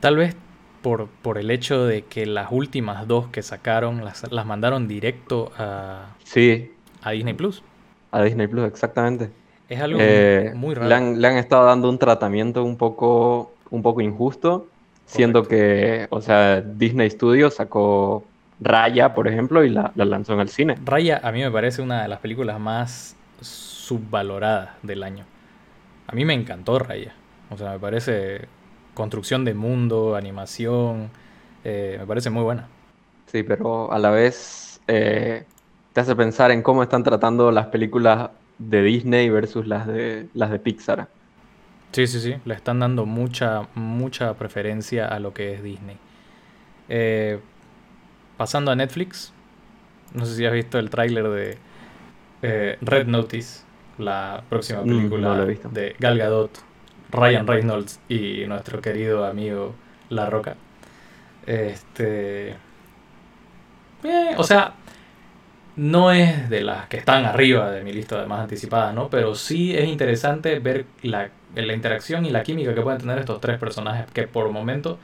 Tal 0.00 0.16
vez 0.16 0.36
por, 0.82 1.08
por, 1.08 1.38
el 1.38 1.50
hecho 1.50 1.84
de 1.84 2.02
que 2.02 2.26
las 2.26 2.50
últimas 2.50 3.06
dos 3.06 3.28
que 3.28 3.42
sacaron 3.42 4.04
las, 4.04 4.30
las 4.32 4.46
mandaron 4.46 4.88
directo 4.88 5.52
a, 5.58 6.14
sí. 6.24 6.72
a 7.02 7.10
Disney 7.10 7.34
Plus. 7.34 7.62
A 8.10 8.22
Disney 8.22 8.46
Plus, 8.46 8.66
exactamente. 8.66 9.30
Es 9.72 9.80
algo 9.80 9.98
eh, 10.02 10.52
muy 10.54 10.74
raro. 10.74 10.86
Le 10.86 10.94
han, 10.94 11.20
le 11.22 11.28
han, 11.28 11.38
estado 11.38 11.64
dando 11.64 11.88
un 11.88 11.98
tratamiento 11.98 12.62
un 12.62 12.76
poco, 12.76 13.54
un 13.70 13.80
poco 13.80 14.02
injusto, 14.02 14.66
siendo 15.06 15.44
que, 15.44 16.08
o 16.10 16.20
sea, 16.20 16.60
Disney 16.60 17.08
Studios 17.08 17.54
sacó 17.54 18.22
Raya, 18.60 19.14
por 19.14 19.28
ejemplo, 19.28 19.64
y 19.64 19.70
la, 19.70 19.90
la, 19.94 20.04
lanzó 20.04 20.34
en 20.34 20.40
el 20.40 20.50
cine. 20.50 20.76
Raya 20.84 21.22
a 21.24 21.32
mí 21.32 21.40
me 21.40 21.50
parece 21.50 21.80
una 21.80 22.02
de 22.02 22.08
las 22.08 22.20
películas 22.20 22.60
más 22.60 23.16
subvaloradas 23.40 24.72
del 24.82 25.02
año. 25.02 25.24
A 26.06 26.14
mí 26.14 26.26
me 26.26 26.34
encantó 26.34 26.78
Raya. 26.78 27.14
O 27.48 27.56
sea, 27.56 27.70
me 27.70 27.78
parece 27.78 28.42
construcción 28.92 29.42
de 29.46 29.54
mundo, 29.54 30.16
animación, 30.16 31.08
eh, 31.64 31.96
me 31.98 32.06
parece 32.06 32.28
muy 32.28 32.42
buena. 32.42 32.68
Sí, 33.24 33.42
pero 33.42 33.90
a 33.90 33.98
la 33.98 34.10
vez 34.10 34.82
eh, 34.86 35.46
te 35.94 36.00
hace 36.02 36.14
pensar 36.14 36.50
en 36.50 36.60
cómo 36.60 36.82
están 36.82 37.02
tratando 37.04 37.50
las 37.50 37.68
películas 37.68 38.28
de 38.58 38.82
Disney 38.82 39.28
versus 39.30 39.66
las 39.66 39.86
de 39.86 40.28
las 40.34 40.50
de 40.50 40.58
Pixar. 40.58 41.08
Sí, 41.92 42.06
sí, 42.06 42.20
sí, 42.20 42.34
le 42.44 42.54
están 42.54 42.80
dando 42.80 43.04
mucha, 43.04 43.68
mucha 43.74 44.34
preferencia 44.34 45.08
a 45.08 45.18
lo 45.20 45.34
que 45.34 45.52
es 45.52 45.62
Disney. 45.62 45.98
Eh, 46.88 47.38
pasando 48.38 48.70
a 48.70 48.76
Netflix, 48.76 49.32
no 50.14 50.24
sé 50.24 50.36
si 50.36 50.46
has 50.46 50.52
visto 50.52 50.78
el 50.78 50.88
tráiler 50.88 51.28
de 51.28 51.58
eh, 52.42 52.78
Red 52.80 53.06
Notice, 53.06 53.64
la 53.98 54.42
próxima 54.48 54.80
mm, 54.80 54.84
película 54.84 55.44
de 55.44 55.96
Gal 55.98 56.18
Gadot, 56.18 56.58
Ryan 57.10 57.46
Reynolds 57.46 58.00
y 58.08 58.44
nuestro 58.46 58.80
querido 58.80 59.26
amigo 59.26 59.74
La 60.08 60.30
Roca. 60.30 60.56
Este, 61.46 62.56
eh, 64.04 64.34
o 64.36 64.44
sea, 64.44 64.74
no 65.76 66.12
es 66.12 66.50
de 66.50 66.62
las 66.62 66.88
que 66.88 66.98
están 66.98 67.24
arriba 67.24 67.70
de 67.70 67.82
mi 67.82 67.92
lista 67.92 68.20
de 68.20 68.26
más 68.26 68.40
anticipadas, 68.40 68.94
¿no? 68.94 69.08
Pero 69.08 69.34
sí 69.34 69.74
es 69.76 69.88
interesante 69.88 70.58
ver 70.58 70.86
la, 71.02 71.30
la, 71.54 71.72
interacción 71.72 72.26
y 72.26 72.30
la 72.30 72.42
química 72.42 72.74
que 72.74 72.82
pueden 72.82 73.00
tener 73.00 73.18
estos 73.18 73.40
tres 73.40 73.58
personajes 73.58 74.06
que 74.12 74.28
por 74.28 74.50
momento, 74.50 74.98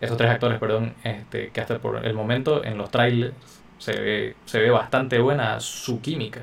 estos 0.00 0.18
tres 0.18 0.30
actores, 0.30 0.58
perdón, 0.58 0.94
este, 1.04 1.50
que 1.50 1.60
hasta 1.60 1.78
por 1.78 2.04
el 2.04 2.14
momento 2.14 2.64
en 2.64 2.76
los 2.76 2.90
trailers 2.90 3.34
se 3.78 3.98
ve, 3.98 4.36
se 4.44 4.60
ve 4.60 4.70
bastante 4.70 5.18
buena 5.18 5.58
su 5.60 6.00
química. 6.00 6.42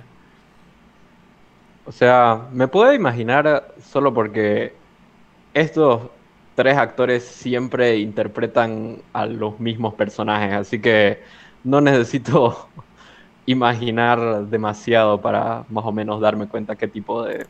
O 1.86 1.92
sea, 1.92 2.48
me 2.52 2.68
puedo 2.68 2.94
imaginar 2.94 3.74
solo 3.82 4.14
porque 4.14 4.74
estos 5.54 6.10
tres 6.56 6.78
actores 6.78 7.24
siempre 7.24 7.98
interpretan 7.98 9.02
a 9.14 9.26
los 9.28 9.60
mismos 9.60 9.94
personajes, 9.94 10.54
así 10.54 10.82
que 10.82 11.22
no 11.64 11.80
necesito 11.80 12.68
imaginar 13.48 14.46
demasiado 14.48 15.20
para 15.22 15.64
más 15.70 15.86
o 15.86 15.92
menos 15.92 16.22
darme 16.22 16.48
cuenta 16.48 16.76
qué 16.76 16.88
tipo 16.88 17.24
de, 17.24 17.48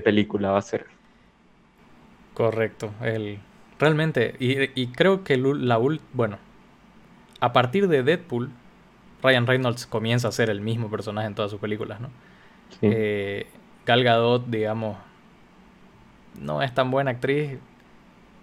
película 0.00 0.50
va 0.50 0.58
a 0.58 0.62
ser. 0.62 0.86
Correcto. 2.34 2.90
El, 3.00 3.38
realmente, 3.78 4.34
y, 4.38 4.88
creo 4.88 5.24
que 5.24 5.38
la 5.38 5.78
bueno, 6.12 6.38
a 7.40 7.52
partir 7.52 7.88
de 7.88 8.02
Deadpool, 8.02 8.50
Ryan 9.22 9.46
Reynolds 9.46 9.86
comienza 9.86 10.28
a 10.28 10.32
ser 10.32 10.50
el 10.50 10.60
mismo 10.60 10.90
personaje 10.90 11.28
en 11.28 11.34
todas 11.34 11.50
sus 11.50 11.60
películas, 11.60 12.00
¿no? 12.00 12.10
Eh, 12.82 13.46
Gal 13.86 14.04
Gadot, 14.04 14.46
digamos, 14.46 14.98
no 16.40 16.60
es 16.60 16.74
tan 16.74 16.90
buena 16.90 17.12
actriz, 17.12 17.58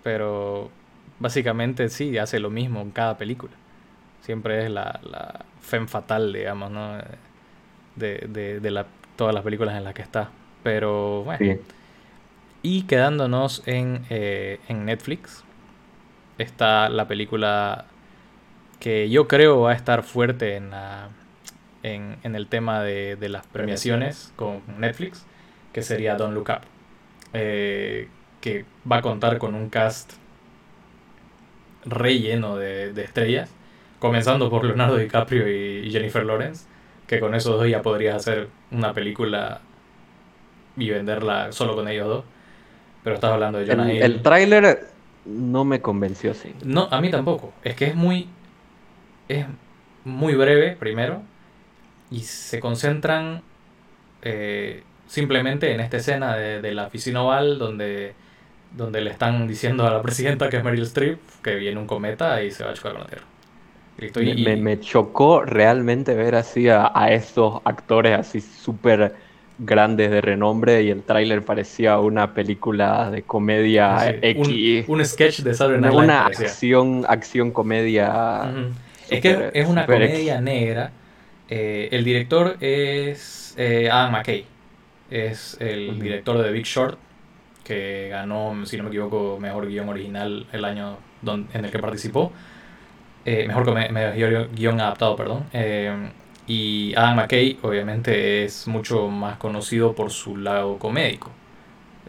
pero 0.04 0.70
básicamente 1.20 1.90
sí, 1.90 2.18
hace 2.18 2.40
lo 2.40 2.50
mismo 2.50 2.80
en 2.82 2.92
cada 2.92 3.18
película. 3.18 3.54
Siempre 4.26 4.66
es 4.66 4.72
la, 4.72 5.00
la 5.04 5.46
femme 5.62 5.88
fatal, 5.88 6.34
digamos, 6.34 6.72
¿no? 6.72 6.98
De, 7.96 8.60
de, 8.60 8.72
la, 8.72 8.88
todas 9.16 9.36
las 9.36 9.44
películas 9.44 9.78
en 9.78 9.84
las 9.84 9.94
que 9.94 10.02
está. 10.02 10.32
Pero 10.64 11.24
bueno. 11.24 11.60
Y 12.64 12.82
quedándonos 12.88 13.62
en, 13.68 14.04
eh, 14.10 14.60
en 14.68 14.86
Netflix, 14.86 15.44
está 16.40 16.90
la 16.90 17.08
película 17.08 17.86
que 18.80 19.12
yo 19.12 19.28
creo 19.28 19.62
va 19.62 19.74
a 19.74 19.76
estar 19.76 20.02
fuerte 20.02 20.56
en, 20.56 20.72
en, 21.84 22.18
en, 22.24 22.36
el 22.36 22.48
tema 22.48 22.82
de, 22.82 23.18
de, 23.18 23.30
las 23.30 23.46
premiaciones 23.46 24.34
con 24.36 24.64
Netflix, 24.80 25.24
que 25.72 25.84
sería 25.84 26.16
Don't 26.16 26.34
Look 26.34 26.50
Up, 26.50 26.62
eh, 27.34 28.10
que 28.42 28.66
va 28.92 28.98
a 28.98 29.02
contar 29.04 29.38
con 29.38 29.54
un 29.54 29.70
cast 29.70 30.14
relleno 31.86 32.58
de, 32.58 32.92
de 32.92 33.04
estrellas 33.04 33.52
comenzando 34.06 34.52
por 34.52 34.64
Leonardo 34.64 34.98
DiCaprio 34.98 35.50
y 35.50 35.90
Jennifer 35.90 36.24
Lawrence, 36.24 36.68
que 37.08 37.20
con 37.20 37.34
esos 37.34 37.58
dos 37.58 37.68
ya 37.68 37.82
podrías 37.82 38.16
hacer 38.16 38.50
una 38.70 38.94
película 38.94 39.62
y 40.78 40.92
venderla 40.92 41.52
solo 41.52 41.76
con 41.76 41.88
ellos 41.88 42.08
dos. 42.08 42.24
Pero 43.04 43.16
estás 43.16 43.32
hablando 43.32 43.58
de 43.58 43.66
Jonah 43.66 43.92
El, 43.92 44.02
el 44.04 44.22
tráiler 44.22 44.90
no 45.26 45.66
me 45.66 45.82
convenció, 45.82 46.36
sí. 46.36 46.54
No, 46.64 46.88
a 46.92 47.02
mí 47.02 47.10
tampoco. 47.10 47.52
Es 47.64 47.76
que 47.76 47.86
es 47.86 47.96
muy. 47.96 48.28
Es 49.28 49.48
muy 50.04 50.36
breve, 50.36 50.76
primero. 50.80 51.24
Y 52.12 52.20
se 52.20 52.60
concentran 52.60 53.42
eh, 54.22 54.84
simplemente 55.08 55.74
en 55.74 55.80
esta 55.80 55.98
escena 55.98 56.36
de, 56.36 56.62
de, 56.62 56.74
la 56.76 56.86
oficina 56.86 57.24
oval 57.24 57.58
donde, 57.58 58.14
donde 58.72 59.02
le 59.02 59.10
están 59.10 59.48
diciendo 59.48 59.88
a 59.88 59.92
la 59.92 60.04
presidenta 60.04 60.50
que 60.50 60.58
es 60.58 60.64
Meryl 60.64 60.84
Streep 60.84 61.20
que 61.44 61.56
viene 61.56 61.80
un 61.80 61.88
cometa 61.88 62.44
y 62.44 62.52
se 62.52 62.64
va 62.64 62.70
a 62.70 62.74
chocar 62.76 62.94
con 62.94 63.02
la 63.02 63.08
Tierra 63.08 63.26
me, 63.98 64.80
chocó 64.80 65.44
realmente 65.44 66.14
ver 66.16 66.36
así 66.36 66.68
a, 66.70 66.92
estos 67.12 67.62
actores 67.64 68.20
así 68.20 68.42
súper 68.42 69.16
grandes 69.58 70.12
de 70.12 70.20
renombre 70.20 70.84
y 70.84 70.90
el 70.90 71.04
tráiler 71.04 71.44
parecía 71.44 71.98
una 72.00 72.34
película 72.34 73.10
de 73.10 73.24
comedia 73.24 74.10
X. 74.22 74.86
Un, 74.88 75.06
sketch 75.06 75.42
de 75.42 75.54
Saturday 75.54 75.80
Night 75.80 75.94
Una 75.94 76.26
acción, 76.26 77.06
acción 77.08 77.52
comedia. 77.52 78.52
es 79.10 79.22
que 79.22 79.52
es 79.54 79.68
una 79.68 79.86
comedia 79.86 80.42
negra. 80.42 80.92
Eh, 81.48 81.90
el 81.92 82.04
director 82.04 82.58
es 82.60 83.54
eh, 83.58 83.90
Adam 83.90 84.12
McKay. 84.12 84.46
Es 85.10 85.56
el 85.60 86.00
director 86.00 86.42
de 86.42 86.52
Big 86.52 86.66
Short, 86.66 86.98
que 87.64 88.08
ganó, 88.10 88.66
si 88.66 88.76
no 88.76 88.84
me 88.84 88.90
equivoco, 88.90 89.38
mejor 89.40 89.68
guion 89.68 89.88
original 89.88 90.48
el 90.52 90.66
año 90.66 90.98
en 91.24 91.66
el 91.66 91.72
que 91.72 91.80
participó. 91.80 92.34
Eh, 93.26 93.48
mejor, 93.48 93.74
mejor 93.92 94.50
guion 94.54 94.80
adaptado, 94.80 95.16
perdón. 95.16 95.46
Eh, 95.52 96.12
y 96.48 96.94
Adam 96.96 97.16
McKay 97.16 97.58
obviamente 97.64 98.44
es 98.46 98.68
mucho 98.68 99.08
más 99.10 99.38
conocido 99.38 99.94
por 99.96 100.12
su 100.12 100.38
lado 100.38 100.78
comédico. 100.78 101.32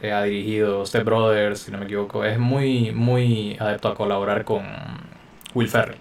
Eh, 0.02 0.12
ha 0.12 0.22
dirigido 0.24 0.84
Step 0.84 1.04
Brothers, 1.04 1.60
si 1.60 1.72
no 1.72 1.78
me 1.78 1.86
equivoco. 1.86 2.24
Es 2.24 2.38
muy, 2.38 2.92
muy 2.92 3.56
adepto 3.58 3.88
a 3.88 3.94
colaborar 3.94 4.44
con 4.44 4.64
Will 5.54 5.68
Ferrell. 5.68 5.98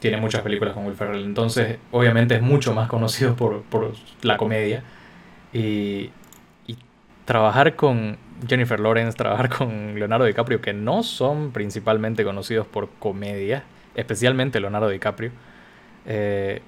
tiene 0.00 0.16
muchas 0.18 0.42
películas 0.42 0.74
con 0.74 0.86
Will 0.86 0.96
Ferrell. 0.96 1.24
Entonces, 1.24 1.78
obviamente 1.92 2.34
es 2.34 2.42
mucho 2.42 2.74
más 2.74 2.88
conocido 2.88 3.36
por, 3.36 3.62
por 3.62 3.92
la 4.22 4.36
comedia. 4.36 4.82
Y, 5.52 6.10
y 6.66 6.76
trabajar 7.24 7.76
con 7.76 8.18
Jennifer 8.46 8.80
Lawrence, 8.80 9.16
trabajar 9.16 9.48
con 9.48 9.98
Leonardo 9.98 10.24
DiCaprio, 10.24 10.60
que 10.60 10.72
no 10.72 11.02
son 11.02 11.52
principalmente 11.52 12.24
conocidos 12.24 12.66
por 12.66 12.88
comedia, 12.98 13.64
especialmente 13.94 14.60
Leonardo 14.60 14.88
DiCaprio, 14.88 15.30
eh, 16.06 16.60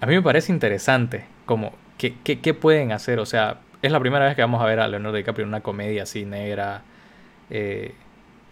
a 0.00 0.06
mí 0.06 0.14
me 0.14 0.22
parece 0.22 0.52
interesante 0.52 1.24
como 1.46 1.72
¿qué, 1.96 2.14
qué, 2.22 2.54
pueden 2.54 2.92
hacer. 2.92 3.18
O 3.20 3.26
sea, 3.26 3.58
es 3.80 3.92
la 3.92 4.00
primera 4.00 4.24
vez 4.24 4.34
que 4.34 4.42
vamos 4.42 4.60
a 4.60 4.66
ver 4.66 4.80
a 4.80 4.88
Leonardo 4.88 5.16
DiCaprio 5.16 5.44
en 5.44 5.48
una 5.48 5.60
comedia 5.60 6.02
así 6.02 6.24
negra, 6.24 6.82
eh, 7.50 7.94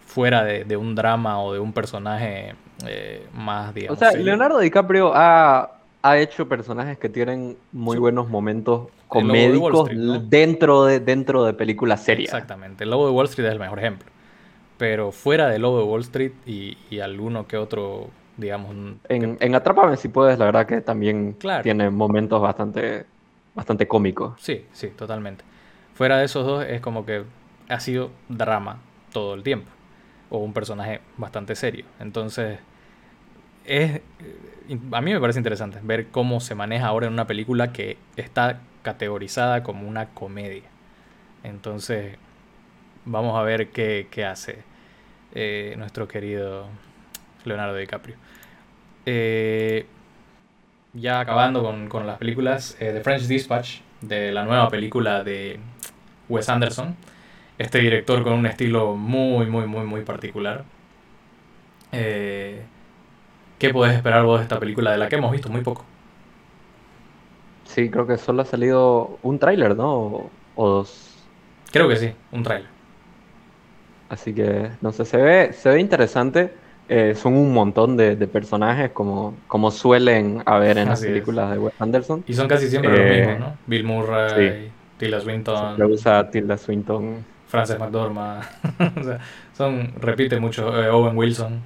fuera 0.05 0.43
de, 0.43 0.77
un 0.77 0.95
drama 0.95 1.41
o 1.41 1.53
de 1.53 1.59
un 1.59 1.73
personaje 1.73 2.55
eh, 2.87 3.27
más, 3.33 3.73
digamos. 3.73 3.97
O 3.97 3.99
sea, 3.99 4.17
Leonardo 4.17 4.59
DiCaprio 4.59 5.11
ha, 5.13 5.80
ha, 6.01 6.17
hecho 6.17 6.47
personajes 6.47 6.97
que 6.97 7.09
tienen 7.09 7.57
muy 7.71 7.97
buenos 7.97 8.29
momentos 8.29 8.89
comédicos 9.07 9.89
dentro, 10.29 10.85
de, 10.85 10.99
dentro 10.99 11.43
de 11.43 11.53
películas 11.53 12.03
serias. 12.03 12.33
Exactamente. 12.33 12.83
El 12.83 12.91
Lobo 12.91 13.07
de 13.07 13.11
Wall 13.11 13.25
Street 13.27 13.47
es 13.47 13.53
el 13.53 13.59
mejor 13.59 13.79
ejemplo. 13.79 14.09
Pero 14.77 15.11
fuera 15.11 15.49
del 15.49 15.61
Lobo 15.61 15.79
de 15.79 15.83
Wall 15.83 16.01
Street 16.01 16.33
y, 16.45 16.77
y 16.89 16.99
alguno 16.99 17.47
que 17.47 17.57
otro, 17.57 18.09
digamos. 18.37 18.75
En, 19.09 19.37
en 19.39 19.55
Atrápame 19.55 19.97
si 19.97 20.07
puedes, 20.07 20.39
la 20.39 20.45
verdad 20.45 20.65
que 20.65 20.81
también 20.81 21.37
tiene 21.61 21.89
momentos 21.89 22.41
bastante, 22.41 23.05
bastante 23.53 23.87
cómicos. 23.87 24.33
Sí, 24.39 24.65
sí, 24.71 24.87
totalmente. 24.87 25.43
Fuera 25.93 26.17
de 26.17 26.25
esos 26.25 26.45
dos 26.45 26.65
es 26.65 26.81
como 26.81 27.05
que 27.05 27.23
ha 27.69 27.79
sido 27.79 28.11
drama 28.27 28.79
todo 29.11 29.33
el 29.35 29.43
tiempo. 29.43 29.69
O 30.29 30.39
un 30.39 30.53
personaje 30.53 31.01
bastante 31.17 31.55
serio. 31.55 31.85
Entonces, 31.99 32.59
es, 33.65 34.01
a 34.91 35.01
mí 35.01 35.13
me 35.13 35.19
parece 35.19 35.39
interesante 35.39 35.79
ver 35.83 36.07
cómo 36.07 36.39
se 36.39 36.55
maneja 36.55 36.87
ahora 36.87 37.07
en 37.07 37.13
una 37.13 37.27
película 37.27 37.71
que 37.73 37.97
está 38.15 38.61
categorizada 38.81 39.63
como 39.63 39.87
una 39.87 40.07
comedia. 40.09 40.63
Entonces, 41.43 42.17
vamos 43.05 43.37
a 43.37 43.43
ver 43.43 43.69
qué, 43.69 44.25
hace 44.25 44.59
eh, 45.33 45.75
nuestro 45.77 46.07
querido 46.07 46.67
Leonardo 47.45 47.75
DiCaprio. 47.75 48.15
Eh, 49.05 49.85
ya 50.93 51.19
acabando 51.19 51.63
con, 51.89 52.05
las 52.05 52.17
películas, 52.17 52.75
eh, 52.79 52.91
The 52.93 53.01
French 53.01 53.23
Dispatch, 53.23 53.79
de 54.01 54.31
la 54.31 54.43
nueva 54.43 54.69
película 54.69 55.23
de 55.23 55.59
Wes 56.27 56.49
Anderson. 56.49 56.95
Este 57.57 57.79
director 57.79 58.23
con 58.23 58.33
un 58.33 58.45
estilo 58.45 58.95
muy, 58.95 59.45
muy, 59.45 59.67
muy, 59.67 59.85
muy 59.85 60.01
particular. 60.01 60.65
Eh, 61.91 62.63
¿Qué 63.61 63.69
podés 63.71 63.93
esperar 63.93 64.25
vos 64.25 64.39
de 64.39 64.43
esta 64.45 64.59
película 64.59 64.91
de 64.91 64.97
la 64.97 65.07
que 65.07 65.17
hemos 65.17 65.31
visto 65.31 65.47
muy 65.47 65.61
poco? 65.61 65.85
Sí, 67.65 67.91
creo 67.91 68.07
que 68.07 68.17
solo 68.17 68.41
ha 68.41 68.45
salido 68.45 69.19
un 69.21 69.37
tráiler, 69.37 69.75
¿no? 69.75 70.31
O, 70.55 70.67
dos. 70.67 71.15
Creo 71.71 71.87
que 71.87 71.95
sí, 71.95 72.11
un 72.31 72.41
tráiler. 72.41 72.67
Así 74.09 74.33
que, 74.33 74.71
no 74.81 74.91
sé, 74.91 75.05
se 75.05 75.17
ve, 75.17 75.53
se 75.53 75.69
ve 75.69 75.79
interesante. 75.79 76.51
Eh, 76.89 77.13
son 77.13 77.35
un 77.35 77.53
montón 77.53 77.95
de, 77.97 78.15
personajes 78.25 78.89
como, 78.89 79.35
como 79.45 79.69
suelen 79.69 80.41
haber 80.47 80.79
en 80.79 80.89
las 80.89 81.01
películas 81.01 81.51
de 81.51 81.59
Wes 81.59 81.75
Anderson. 81.77 82.23
Y 82.25 82.33
son 82.33 82.47
casi 82.47 82.67
siempre 82.67 82.89
los 82.89 82.99
eh, 82.99 83.19
mismos, 83.19 83.39
¿no? 83.41 83.57
Bill 83.67 83.83
Murray, 83.83 84.71
Tilda 84.97 85.21
Swinton. 85.21 85.77
Le 85.77 85.85
usa 85.85 86.31
Tilda 86.31 86.57
Swinton. 86.57 87.23
Frances 87.45 87.77
McDormand. 87.77 88.43
o 88.99 89.03
sea, 89.03 89.19
son, 89.55 89.93
repite 89.99 90.39
mucho. 90.39 90.83
Eh, 90.83 90.89
Owen 90.89 91.15
Wilson. 91.15 91.61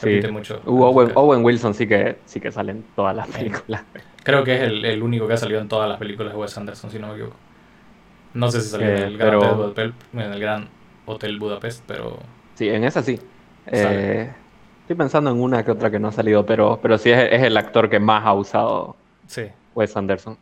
Repite 0.00 0.30
mucho. 0.30 0.60
Owen, 0.66 1.44
Wilson 1.44 1.74
sí 1.74 1.86
que, 1.86 2.18
sí 2.24 2.40
que 2.40 2.52
sale 2.52 2.72
en 2.72 2.84
todas 2.94 3.16
las 3.16 3.28
películas. 3.28 3.82
Creo 4.22 4.44
que 4.44 4.54
es 4.54 4.62
el, 4.62 4.84
el, 4.84 5.02
único 5.02 5.26
que 5.26 5.34
ha 5.34 5.36
salido 5.36 5.60
en 5.60 5.68
todas 5.68 5.88
las 5.88 5.98
películas 5.98 6.32
de 6.32 6.38
Wes 6.38 6.56
Anderson, 6.56 6.90
si 6.90 6.98
no 6.98 7.08
me 7.08 7.14
equivoco. 7.14 7.36
No 8.34 8.50
sé 8.50 8.60
si 8.60 8.68
salió 8.68 8.88
en, 8.88 9.02
el 9.02 9.18
gran 9.18 9.36
Hotel, 9.36 9.94
en 10.12 10.20
el 10.20 10.40
Gran 10.40 10.68
Hotel 11.06 11.38
Budapest, 11.38 11.82
pero... 11.86 12.18
Sí, 12.54 12.68
en 12.68 12.84
esa 12.84 13.02
sí. 13.02 13.18
Eh, 13.66 14.30
estoy 14.82 14.96
pensando 14.96 15.30
en 15.30 15.40
una 15.40 15.64
que 15.64 15.70
otra 15.70 15.90
que 15.90 15.98
no 15.98 16.08
ha 16.08 16.12
salido, 16.12 16.46
pero, 16.46 16.78
pero 16.80 16.98
sí 16.98 17.10
es, 17.10 17.32
es 17.32 17.42
el 17.42 17.56
actor 17.56 17.88
que 17.90 17.98
más 17.98 18.24
ha 18.24 18.34
usado 18.34 18.96
sí. 19.26 19.46
Wes 19.74 19.96
Anderson. 19.96 20.36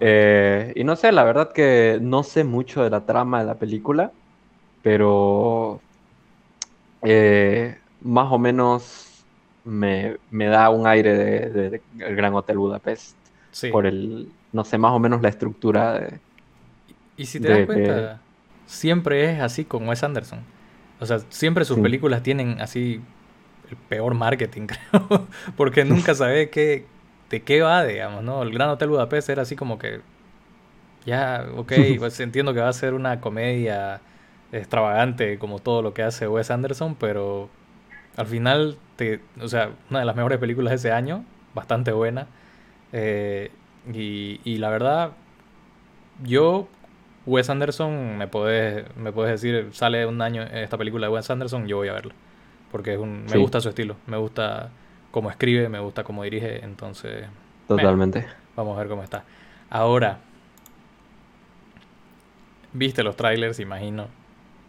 Eh, 0.00 0.72
y 0.76 0.84
no 0.84 0.96
sé, 0.96 1.12
la 1.12 1.24
verdad 1.24 1.52
que 1.52 1.98
no 2.00 2.22
sé 2.22 2.44
mucho 2.44 2.82
de 2.82 2.90
la 2.90 3.00
trama 3.00 3.40
de 3.40 3.46
la 3.46 3.54
película, 3.54 4.12
pero 4.82 5.80
eh, 7.02 7.78
más 8.04 8.30
o 8.30 8.38
menos 8.38 9.24
me, 9.64 10.16
da 10.30 10.70
un 10.70 10.86
aire 10.86 11.50
de, 11.50 11.80
el 11.98 12.16
Gran 12.16 12.34
Hotel 12.34 12.58
Budapest. 12.58 13.16
Por 13.72 13.86
el, 13.86 14.28
no 14.52 14.64
sé, 14.64 14.78
más 14.78 14.92
o 14.92 14.98
menos 14.98 15.22
la 15.22 15.28
estructura 15.28 15.94
de... 15.94 16.20
Y 17.16 17.26
si 17.26 17.40
te 17.40 17.48
das 17.48 17.66
cuenta, 17.66 18.20
siempre 18.66 19.32
es 19.32 19.40
así 19.40 19.64
con 19.64 19.88
Wes 19.88 20.02
Anderson. 20.02 20.40
O 21.00 21.06
sea, 21.06 21.20
siempre 21.28 21.64
sus 21.64 21.78
películas 21.78 22.22
tienen 22.22 22.60
así 22.60 23.00
el 23.70 23.76
peor 23.88 24.14
marketing, 24.14 24.66
creo. 24.90 25.26
Porque 25.56 25.84
nunca 25.84 26.14
sabe 26.14 26.50
qué, 26.50 26.86
de 27.30 27.42
qué 27.42 27.62
va, 27.62 27.84
digamos, 27.84 28.24
¿no? 28.24 28.42
El 28.42 28.52
Gran 28.52 28.70
Hotel 28.70 28.88
Budapest 28.88 29.28
era 29.28 29.42
así 29.42 29.56
como 29.56 29.78
que. 29.78 30.00
Ya, 31.06 31.46
ok, 31.56 31.72
pues 31.98 32.18
entiendo 32.18 32.54
que 32.54 32.60
va 32.60 32.68
a 32.68 32.72
ser 32.72 32.94
una 32.94 33.20
comedia 33.20 34.00
extravagante 34.50 35.38
como 35.38 35.58
todo 35.60 35.82
lo 35.82 35.94
que 35.94 36.02
hace 36.02 36.26
Wes 36.26 36.50
Anderson, 36.50 36.96
pero 36.96 37.48
al 38.16 38.26
final, 38.26 38.76
te, 38.96 39.20
o 39.40 39.48
sea, 39.48 39.70
una 39.90 40.00
de 40.00 40.04
las 40.04 40.16
mejores 40.16 40.38
películas 40.38 40.70
de 40.70 40.76
ese 40.76 40.92
año, 40.92 41.24
bastante 41.54 41.92
buena. 41.92 42.26
Eh, 42.92 43.50
y, 43.92 44.40
y 44.44 44.58
la 44.58 44.70
verdad, 44.70 45.12
yo 46.22 46.68
Wes 47.26 47.48
Anderson, 47.48 48.18
me 48.18 48.26
puedes, 48.26 48.84
me 48.96 49.12
puedes 49.12 49.40
decir, 49.40 49.68
sale 49.72 50.06
un 50.06 50.20
año 50.20 50.42
esta 50.42 50.76
película 50.76 51.06
de 51.06 51.12
Wes 51.12 51.30
Anderson, 51.30 51.66
yo 51.66 51.78
voy 51.78 51.88
a 51.88 51.92
verla. 51.92 52.14
Porque 52.70 52.94
es 52.94 52.98
un, 52.98 53.24
me 53.30 53.38
gusta 53.38 53.60
su 53.60 53.68
estilo, 53.68 53.96
me 54.06 54.16
gusta 54.16 54.70
cómo 55.10 55.30
escribe, 55.30 55.68
me 55.68 55.78
gusta 55.78 56.04
cómo 56.04 56.24
dirige, 56.24 56.64
entonces... 56.64 57.26
Totalmente. 57.68 58.26
vamos 58.56 58.76
a 58.76 58.80
ver 58.80 58.88
cómo 58.88 59.02
está. 59.02 59.24
Ahora, 59.70 60.18
viste 62.72 63.02
los 63.02 63.16
trailers, 63.16 63.58
imagino. 63.60 64.08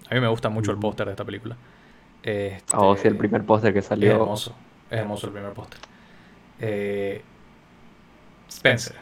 A 0.09 0.13
mí 0.13 0.21
me 0.21 0.27
gusta 0.27 0.49
mucho 0.49 0.71
el 0.71 0.77
mm. 0.77 0.81
póster 0.81 1.07
de 1.07 1.11
esta 1.11 1.25
película. 1.25 1.57
Este, 2.25 2.57
oh, 2.75 2.95
sí, 2.97 3.07
el 3.07 3.17
primer 3.17 3.43
póster 3.43 3.71
que 3.71 3.83
salió. 3.83 4.09
Es 4.09 4.15
hermoso, 4.15 4.55
es 4.89 4.97
hermoso 4.97 5.27
el 5.27 5.33
primer 5.33 5.53
póster. 5.53 5.79
Eh, 6.59 7.21
Spencer, 8.49 8.95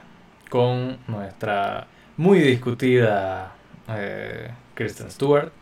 con 0.50 0.98
nuestra 1.08 1.88
muy 2.18 2.40
discutida 2.40 3.54
eh, 3.88 4.50
Kristen 4.74 5.10
Stewart, 5.10 5.54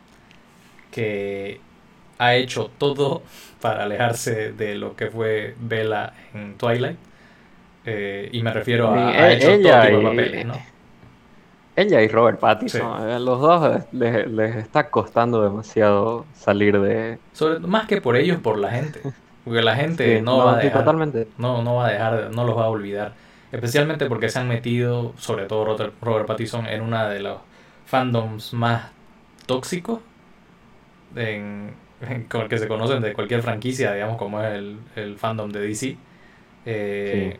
que 0.90 1.62
ha 2.18 2.34
hecho 2.34 2.72
todo 2.80 3.22
para 3.62 3.84
alejarse 3.84 4.54
de 4.54 4.74
lo 4.74 4.96
que 4.96 5.12
fue 5.12 5.56
Bella 5.60 6.14
en 6.34 6.58
Twilight. 6.58 6.98
Eh, 7.86 8.30
y 8.32 8.42
me 8.42 8.52
refiero 8.54 8.88
a, 8.88 9.10
ha 9.10 9.32
hecho 9.34 9.60
todo 9.62 9.82
tipo 9.82 9.98
de 9.98 10.04
papeles, 10.04 10.46
¿no? 10.48 10.71
Ella 11.76 12.02
y 12.02 12.08
Robert 12.10 12.40
Pattinson, 12.40 13.10
a 13.10 13.20
los 13.20 13.40
dos 13.40 13.84
les, 13.94 14.56
está 14.56 14.90
costando 14.90 15.42
demasiado 15.42 16.26
salir 16.34 16.80
de... 16.80 17.18
Sobre, 17.32 17.60
más 17.60 17.88
que 17.88 18.02
por 18.02 18.18
ellos, 18.18 18.40
por 18.40 18.58
la 18.58 18.72
gente. 18.72 19.02
Porque 19.46 19.62
la 19.62 19.76
gente 19.76 20.22
no, 20.24 20.40
va 20.40 20.56
a 20.56 20.58
dejar, 20.58 20.80
totalmente. 20.80 21.28
No, 21.38 21.64
no 21.64 21.76
va 21.76 21.88
a 21.88 21.92
dejar, 21.92 22.32
no 22.32 22.46
los 22.46 22.58
va 22.58 22.66
a 22.66 22.70
olvidar. 22.70 23.14
Especialmente 23.54 24.06
porque 24.08 24.30
se 24.30 24.40
han 24.40 24.48
metido, 24.50 25.14
sobre 25.18 25.46
todo 25.46 25.92
Robert, 26.02 26.28
Pattinson, 26.28 26.68
en 26.68 26.82
una 26.82 27.08
de 27.10 27.22
los 27.22 27.40
fandoms 27.86 28.54
más 28.54 28.92
tóxicos 29.46 30.00
en, 31.16 31.74
con 32.30 32.42
el 32.42 32.50
que 32.50 32.58
se 32.58 32.68
conocen 32.68 33.02
de 33.02 33.14
cualquier 33.14 33.42
franquicia, 33.42 33.94
digamos, 33.94 34.18
como 34.18 34.42
es 34.42 34.62
el, 34.96 35.18
fandom 35.18 35.52
de 35.52 35.62
DC. 35.62 35.98
Eh, 36.66 37.40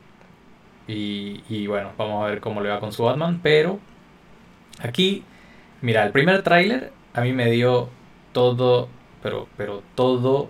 y, 0.88 1.44
y, 1.50 1.68
bueno, 1.68 1.92
vamos 1.98 2.24
a 2.24 2.28
ver 2.30 2.40
cómo 2.40 2.62
le 2.62 2.70
va 2.70 2.80
con 2.80 2.92
su 2.92 3.04
Batman. 3.04 3.40
Pero 3.42 3.80
aquí, 4.80 5.24
mira, 5.82 6.04
el 6.04 6.12
primer 6.12 6.44
tráiler 6.44 6.92
a 7.14 7.22
mí 7.22 7.34
me 7.34 7.50
dio 7.52 7.90
todo, 8.32 8.90
pero, 9.22 9.48
pero 9.58 9.84
todo, 9.96 10.50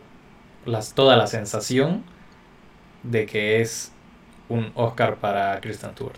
las, 0.65 0.93
toda 0.93 1.17
la 1.17 1.27
sensación 1.27 2.03
de 3.03 3.25
que 3.25 3.61
es 3.61 3.91
un 4.49 4.71
Oscar 4.75 5.17
para 5.17 5.59
Kristen 5.61 5.91
Stewart. 5.91 6.17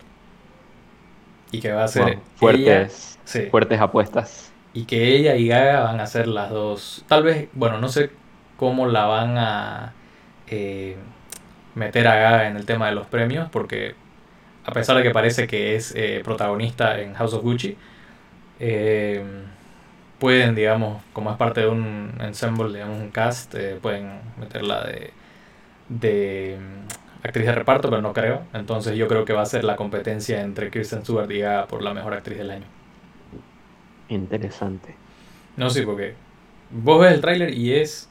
Y 1.51 1.59
que 1.59 1.71
va 1.71 1.83
a 1.83 1.87
ser 1.87 2.19
fuertes, 2.35 3.19
fuertes 3.51 3.79
apuestas. 3.79 4.51
Y 4.73 4.85
que 4.85 5.15
ella 5.15 5.35
y 5.35 5.47
Gaga 5.47 5.81
van 5.81 5.99
a 5.99 6.07
ser 6.07 6.27
las 6.27 6.49
dos. 6.49 7.05
Tal 7.07 7.21
vez, 7.23 7.47
bueno, 7.53 7.77
no 7.79 7.89
sé 7.89 8.09
cómo 8.57 8.87
la 8.87 9.05
van 9.05 9.37
a 9.37 9.93
eh, 10.47 10.97
meter 11.75 12.07
a 12.07 12.15
Gaga 12.15 12.47
en 12.47 12.57
el 12.57 12.65
tema 12.65 12.87
de 12.87 12.95
los 12.95 13.05
premios, 13.05 13.49
porque 13.51 13.95
a 14.65 14.71
pesar 14.71 14.97
de 14.97 15.03
que 15.03 15.11
parece 15.11 15.45
que 15.45 15.75
es 15.75 15.93
eh, 15.95 16.21
protagonista 16.23 16.99
en 16.99 17.13
House 17.13 17.33
of 17.33 17.43
Gucci, 17.43 17.77
eh, 18.59 19.23
pueden, 20.19 20.55
digamos, 20.55 21.01
como 21.13 21.31
es 21.31 21.37
parte 21.37 21.61
de 21.61 21.67
un 21.67 22.13
ensemble, 22.19 22.73
digamos, 22.73 22.99
un 22.99 23.11
cast, 23.11 23.55
pueden 23.81 24.21
meterla 24.37 24.83
de, 24.85 25.13
de 25.89 26.57
actriz 27.23 27.45
de 27.45 27.51
reparto, 27.53 27.89
pero 27.89 28.01
no 28.01 28.13
creo. 28.13 28.47
Entonces 28.53 28.95
yo 28.97 29.07
creo 29.07 29.25
que 29.25 29.33
va 29.33 29.41
a 29.41 29.45
ser 29.45 29.63
la 29.63 29.75
competencia 29.75 30.41
entre 30.41 30.69
Kristen 30.71 31.03
Stewart 31.03 31.29
y 31.31 31.39
Gaga 31.39 31.67
por 31.67 31.81
la 31.81 31.93
mejor 31.93 32.13
actriz 32.13 32.37
del 32.37 32.51
año. 32.51 32.65
Interesante. 34.09 34.95
No, 35.55 35.69
sí, 35.69 35.83
porque 35.83 36.15
vos 36.69 37.01
ves 37.01 37.13
el 37.13 37.21
tráiler 37.21 37.53
y 37.53 37.73
es 37.73 38.09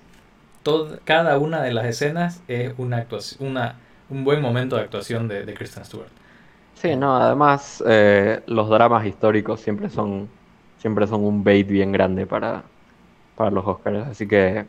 todo, 0.63 1.01
cada 1.05 1.39
una 1.39 1.63
de 1.63 1.73
las 1.73 1.87
escenas 1.87 2.43
es 2.49 2.73
una 2.79 2.99
actuación, 2.99 3.49
una, 3.51 3.81
un 4.09 4.25
buen 4.25 4.41
momento 4.41 4.77
de 4.77 4.83
actuación 4.83 5.29
de, 5.29 5.45
de 5.45 5.55
Kristen 5.55 5.85
Stewart. 5.85 6.11
Sí, 6.75 6.97
no, 6.97 7.17
además 7.17 7.83
eh, 7.87 8.43
los 8.47 8.69
dramas 8.69 9.07
históricos 9.07 9.61
siempre 9.61 9.89
son 9.89 10.29
siempre 10.79 11.07
son 11.07 11.23
un 11.25 11.45
bait 11.45 11.67
bien 11.69 11.93
grande 11.93 12.27
para, 12.27 12.65
para 13.37 13.51
los 13.53 13.65
Oscars, 13.67 14.09
así 14.09 14.27
que 14.27 14.67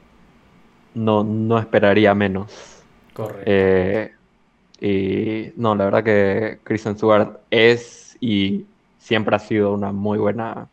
no, 0.93 1.23
no 1.23 1.57
esperaría 1.57 2.13
menos. 2.13 2.83
Correcto. 3.13 3.43
Eh, 3.45 4.11
y 4.79 5.53
no, 5.59 5.75
la 5.75 5.85
verdad 5.85 6.03
que 6.03 6.59
Kristen 6.63 6.95
Stewart 6.95 7.39
es 7.49 8.17
y 8.19 8.65
siempre 8.99 9.35
ha 9.35 9.39
sido 9.39 9.73
una 9.73 9.91
muy 9.91 10.17
buena, 10.19 10.67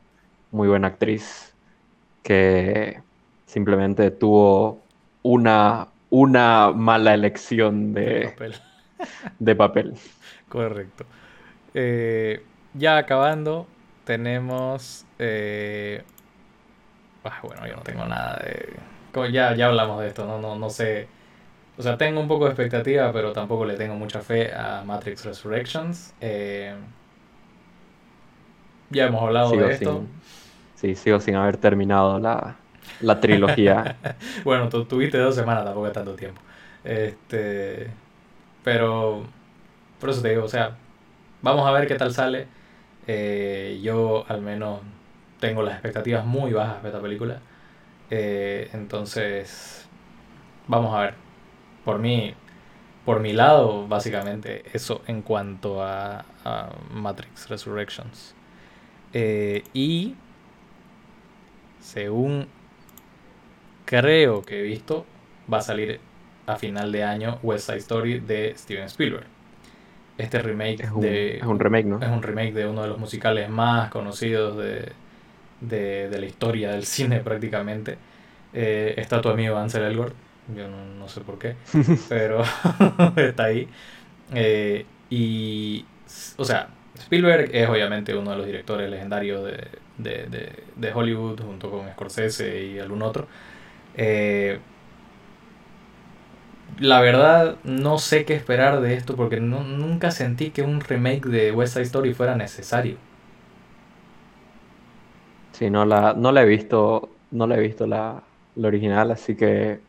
muy 0.51 0.69
buena 0.69 0.88
actriz 0.88 1.55
que 2.23 3.01
simplemente 3.47 4.11
tuvo 4.11 4.79
una, 5.23 5.88
una 6.11 6.73
mala 6.73 7.14
elección 7.14 7.95
de, 7.95 8.29
papel. 8.29 8.55
de 9.38 9.57
papel. 9.57 9.95
Correcto. 10.51 11.07
Eh, 11.75 12.47
ya 12.75 12.99
acabando, 12.99 13.69
tenemos... 14.05 15.07
eh, 15.19 16.05
ah, 17.25 17.41
bueno, 17.43 17.67
yo 17.67 17.77
no 17.77 17.83
tengo 17.83 18.07
nada 18.07 18.37
de... 18.45 18.81
como 19.13 19.27
Ya, 19.27 19.55
ya 19.57 19.69
hablamos 19.69 20.01
de 20.01 20.09
esto, 20.09 20.27
no, 20.27 20.39
no, 20.41 20.57
no 20.57 20.71
sé... 20.71 21.09
O 21.79 21.83
sea, 21.83 21.99
tengo 21.99 22.21
un 22.21 22.29
poco 22.29 22.47
de 22.47 22.53
expectativa, 22.53 23.13
pero 23.13 23.33
tampoco 23.33 23.67
le 23.67 23.77
tengo 23.77 23.97
mucha 23.97 24.23
fe 24.23 24.53
a 24.55 24.85
Matrix 24.85 25.25
Resurrections. 25.27 26.15
Eh, 26.21 26.77
ya 28.91 29.07
hemos 29.07 29.23
hablado 29.23 29.55
Sigo 29.55 29.69
de 29.69 29.73
esto. 29.75 30.09
sin, 30.09 30.23
sí, 30.75 30.95
sigo 30.95 31.21
sin 31.21 31.35
haber 31.37 31.57
terminado 31.59 32.19
la, 32.19 32.61
la 33.01 33.21
trilogía. 33.21 33.99
Bueno, 34.45 34.69
tú 34.69 34.87
tuviste 34.87 35.19
dos 35.19 35.35
semanas, 35.35 35.65
tampoco 35.65 35.87
es 35.87 35.93
tanto 35.93 36.17
tiempo. 36.17 36.43
Este, 36.85 37.99
pero 38.63 39.35
por 40.01 40.11
eso 40.11 40.23
te 40.23 40.31
digo, 40.31 40.45
o 40.45 40.49
sea, 40.49 40.77
vamos 41.43 41.67
a 41.67 41.71
ver 41.73 41.87
qué 41.87 41.95
tal 41.95 42.13
sale. 42.13 42.47
Eh, 43.07 43.81
yo 43.83 44.25
al 44.29 44.41
menos 44.41 44.81
tengo 45.41 45.63
las 45.63 45.75
expectativas 45.75 46.25
muy 46.25 46.53
bajas 46.53 46.83
de 46.83 46.89
esta 46.89 47.01
película. 47.01 47.41
Eh, 48.11 48.71
entonces, 48.73 49.89
vamos 50.67 50.95
a 50.95 51.01
ver. 51.03 51.15
Por 51.85 51.99
mí, 51.99 52.35
por 53.05 53.21
mi 53.21 53.33
lado, 53.33 53.87
básicamente, 53.89 54.65
eso 54.73 55.03
en 55.07 55.23
cuanto 55.23 55.83
a, 55.83 56.25
Matrix 56.93 57.49
Resurrections. 57.49 58.35
Eh, 59.13 59.63
y 59.75 60.15
según 61.81 62.47
creo 63.85 64.43
que 64.43 64.61
he 64.61 64.63
visto, 64.63 65.05
va 65.53 65.59
a 65.59 65.63
salir 65.63 66.01
a 66.47 66.57
final 66.57 66.93
de 66.93 67.05
año 67.05 67.39
West 67.43 67.67
Side 67.67 67.79
Story 67.79 68.21
de 68.21 68.55
Steven 68.57 68.87
Spielberg. 68.87 69.39
Este 70.20 70.40
remake 70.42 70.83
Es 70.83 70.90
un, 70.90 71.00
de 71.00 71.38
es 71.40 71.46
un 71.46 71.59
remake, 71.61 71.87
¿no? 71.87 72.00
es 72.00 72.09
un 72.09 72.22
remake 72.22 72.52
de 72.54 72.66
uno 72.66 72.83
de 72.83 72.88
los 72.88 72.98
musicales 72.98 73.48
más 73.50 73.90
conocidos 73.90 74.56
de, 74.59 74.92
de, 75.61 76.09
de 76.11 76.18
la 76.20 76.26
historia 76.26 76.72
del 76.72 76.87
cine 76.87 77.20
prácticamente. 77.24 77.98
Eh, 78.52 78.94
está 78.98 79.20
tu 79.20 79.28
amigo 79.30 79.56
Ansel 79.56 79.85
Elgort, 79.85 80.16
yo 80.48 80.68
no, 80.68 80.85
no 80.87 81.09
sé 81.09 81.20
por 81.22 81.38
qué, 81.38 81.56
pero 82.09 82.42
está 83.16 83.44
ahí. 83.44 83.68
Eh, 84.35 84.87
y, 85.11 85.87
o 86.37 86.44
sea, 86.44 86.70
Spielberg 86.98 87.50
es 87.54 87.68
obviamente 87.68 88.14
uno 88.16 88.33
de 88.33 88.37
los 88.38 88.46
directores 88.46 88.90
legendarios 88.90 89.44
de, 89.44 89.68
de, 89.98 90.26
de, 90.28 90.64
de 90.76 90.92
Hollywood 90.94 91.40
junto 91.42 91.70
con 91.70 91.88
Scorsese 91.92 92.64
y 92.64 92.78
algún 92.78 93.02
otro. 93.02 93.28
Eh, 93.94 94.61
la 96.78 97.00
verdad, 97.00 97.61
no 97.64 97.98
sé 97.98 98.24
qué 98.24 98.35
esperar 98.35 98.80
de 98.80 98.94
esto 98.94 99.16
porque 99.16 99.40
no- 99.40 99.64
nunca 99.64 100.11
sentí 100.11 100.52
que 100.52 100.62
un 100.62 100.80
remake 100.80 101.26
de 101.28 101.52
West 101.52 101.74
Side 101.74 101.85
Story 101.85 102.14
fuera 102.14 102.37
necesario. 102.37 102.98
Sí, 105.52 105.68
no 105.70 105.85
la, 105.85 106.14
no 106.14 106.33
la 106.33 106.42
he 106.42 106.46
visto, 106.46 107.20
no 107.30 107.46
la 107.46 107.56
he 107.56 107.61
visto 107.61 107.87
la, 107.87 108.30
la 108.54 108.68
original, 108.68 109.11
así 109.11 109.37
que, 109.37 109.87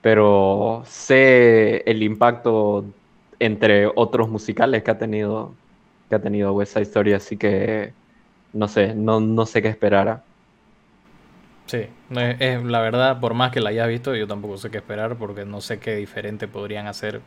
pero 0.00 0.82
sé 0.86 1.78
el 1.90 2.02
impacto 2.02 2.96
entre 3.38 3.86
otros 3.96 4.28
musicales 4.30 4.82
que 4.84 4.90
ha 4.92 4.98
tenido, 4.98 5.60
que 6.08 6.16
ha 6.16 6.22
tenido 6.22 6.54
West 6.54 6.74
Side 6.74 6.84
Story, 6.84 7.14
así 7.14 7.38
que 7.38 7.96
no 8.52 8.68
sé, 8.68 8.94
no, 8.94 9.20
no 9.20 9.46
sé 9.46 9.62
qué 9.62 9.68
esperar. 9.68 10.26
Sí, 11.66 11.78
es, 12.10 12.40
es- 12.40 12.64
la 12.64 12.80
verdad, 12.80 13.20
por 13.20 13.34
más 13.34 13.50
que 13.52 13.60
la 13.60 13.70
haya 13.70 13.86
visto, 13.86 14.14
yo 14.14 14.26
tampoco 14.26 14.56
sé 14.56 14.70
qué 14.70 14.78
esperar 14.78 15.16
porque 15.16 15.44
no 15.44 15.60
sé 15.60 15.78
qué 15.78 15.94
diferente 15.96 16.48
podrían 16.48 16.86
hacer 16.86 17.20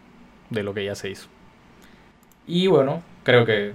de 0.50 0.64
lo 0.64 0.74
que 0.74 0.86
ya 0.86 0.96
se 0.96 1.10
hizo. 1.10 1.28
Y 2.48 2.68
bueno, 2.68 3.04
creo 3.24 3.46
que, 3.46 3.74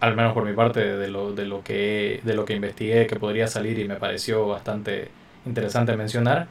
al 0.00 0.16
menos 0.16 0.32
por 0.32 0.44
mi 0.44 0.54
parte, 0.54 0.80
de 0.96 1.08
lo, 1.08 1.32
de 1.32 1.44
lo 1.44 1.62
que, 1.62 2.20
de 2.24 2.34
lo 2.34 2.44
que 2.44 2.54
investigué 2.54 3.06
que 3.06 3.16
podría 3.16 3.46
salir 3.48 3.78
y 3.78 3.86
me 3.88 3.96
pareció 3.96 4.46
bastante 4.46 5.10
interesante 5.44 5.96
mencionar, 5.96 6.48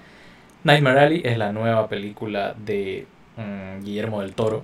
Nightmare 0.63 0.99
Alley 1.01 1.21
es 1.25 1.37
la 1.37 1.51
nueva 1.53 1.89
película 1.89 2.55
de 2.57 3.07
mm, 3.37 3.83
Guillermo 3.83 4.21
del 4.21 4.33
Toro, 4.35 4.63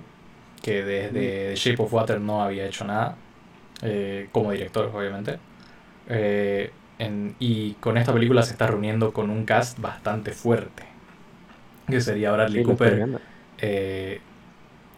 que 0.62 0.84
desde 0.84 1.50
The 1.50 1.56
Shape 1.56 1.82
of 1.82 1.92
Water 1.94 2.20
no 2.20 2.42
había 2.42 2.66
hecho 2.66 2.84
nada, 2.84 3.16
eh, 3.82 4.28
como 4.32 4.52
director, 4.52 4.90
obviamente. 4.94 5.38
Eh, 6.08 6.70
en- 6.98 7.34
y 7.38 7.74
con 7.74 7.96
esta 7.98 8.12
película 8.12 8.42
se 8.42 8.52
está 8.52 8.66
reuniendo 8.66 9.12
con 9.12 9.30
un 9.30 9.44
cast 9.44 9.78
bastante 9.80 10.32
fuerte. 10.32 10.84
Que 11.88 12.00
sería 12.00 12.32
Bradley 12.32 12.60
Sí, 12.60 12.64
Cooper, 12.64 13.06
eh, 13.58 14.20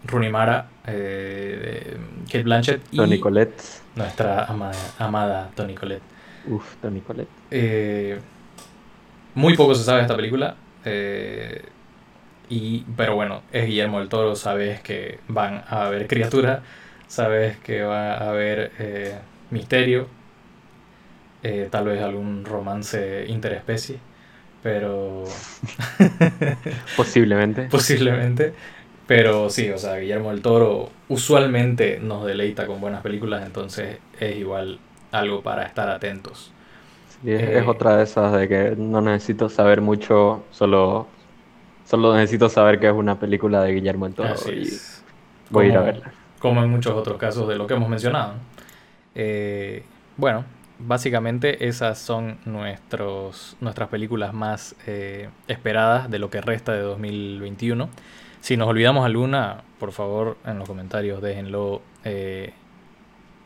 Rooney 0.04 0.30
Mara, 0.30 0.68
eh, 0.86 1.96
Kate 2.26 2.42
Blanchett 2.44 2.82
y 2.90 2.96
Toni 2.96 3.18
Collette, 3.20 3.62
nuestra 3.94 4.44
amada, 4.44 4.94
amada 4.98 5.50
Toni 5.54 5.74
Collette. 5.74 6.02
uff, 6.44 6.76
Toni 6.80 7.00
Collette. 7.00 7.30
Eh, 7.50 8.18
muy 9.34 9.54
poco 9.54 9.74
se 9.74 9.84
sabe 9.84 9.98
de 9.98 10.02
esta 10.04 10.16
película. 10.16 10.56
eh, 10.84 11.64
y, 12.48 12.80
pero 12.96 13.14
bueno, 13.14 13.42
es 13.52 13.66
Guillermo 13.66 13.98
del 13.98 14.08
Toro, 14.08 14.34
sabes 14.34 14.80
que 14.80 15.20
van 15.28 15.64
a 15.68 15.86
haber 15.86 16.06
criaturas, 16.06 16.62
sabes 17.06 17.58
que 17.58 17.82
va 17.82 18.14
a 18.14 18.30
haber 18.30 18.72
misterio, 19.50 20.08
eh, 21.42 21.68
tal 21.70 21.86
vez 21.86 22.02
algún 22.02 22.44
romance 22.44 23.24
interespecie, 23.28 23.98
pero 24.62 25.24
Posiblemente. 26.96 27.64
posiblemente. 27.68 28.54
Pero 29.06 29.48
sí, 29.48 29.70
o 29.70 29.78
sea, 29.78 29.96
Guillermo 29.96 30.30
del 30.30 30.42
Toro 30.42 30.90
usualmente 31.08 31.98
nos 32.00 32.26
deleita 32.26 32.66
con 32.66 32.80
buenas 32.80 33.00
películas, 33.02 33.46
entonces 33.46 33.98
es 34.20 34.36
igual 34.36 34.80
algo 35.12 35.42
para 35.42 35.64
estar 35.64 35.88
atentos. 35.88 36.52
Sí, 37.08 37.32
es, 37.32 37.42
Eh, 37.42 37.58
es 37.60 37.66
otra 37.66 37.96
de 37.96 38.04
esas 38.04 38.32
de 38.38 38.48
que 38.48 38.74
no 38.76 39.00
necesito 39.00 39.48
saber 39.48 39.80
mucho, 39.80 40.44
solo, 40.50 41.08
solo 41.84 42.14
necesito 42.14 42.48
saber 42.50 42.78
que 42.80 42.88
es 42.88 42.92
una 42.94 43.18
película 43.18 43.62
de 43.62 43.72
Guillermo 43.74 44.06
del 44.06 44.14
Toro 44.14 44.34
Así 44.34 44.50
y 44.52 44.62
es. 44.68 45.04
voy 45.48 45.66
a 45.66 45.68
ir 45.70 45.76
a 45.78 45.80
Como- 45.80 45.86
verla. 45.86 46.12
como 46.38 46.62
en 46.62 46.70
muchos 46.70 46.92
otros 46.94 47.16
casos 47.18 47.48
de 47.48 47.56
lo 47.56 47.66
que 47.66 47.74
hemos 47.74 47.88
mencionado. 47.88 48.34
Eh, 49.14 49.84
bueno, 50.16 50.44
básicamente 50.78 51.68
esas 51.68 51.98
son 51.98 52.38
nuestros, 52.44 53.56
nuestras 53.60 53.88
películas 53.88 54.32
más 54.32 54.74
eh, 54.86 55.28
esperadas 55.48 56.10
de 56.10 56.18
lo 56.18 56.30
que 56.30 56.40
resta 56.40 56.72
de 56.72 56.80
2021. 56.80 57.88
Si 58.40 58.56
nos 58.56 58.68
olvidamos 58.68 59.04
alguna, 59.04 59.64
por 59.78 59.92
favor 59.92 60.38
en 60.44 60.58
los 60.58 60.68
comentarios 60.68 61.20
déjenlo 61.20 61.82
eh, 62.04 62.52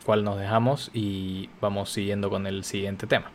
cuál 0.05 0.25
nos 0.25 0.39
dejamos 0.39 0.91
y 0.93 1.49
vamos 1.61 1.91
siguiendo 1.91 2.31
con 2.31 2.47
el 2.47 2.65
siguiente 2.65 3.07
tema. 3.07 3.31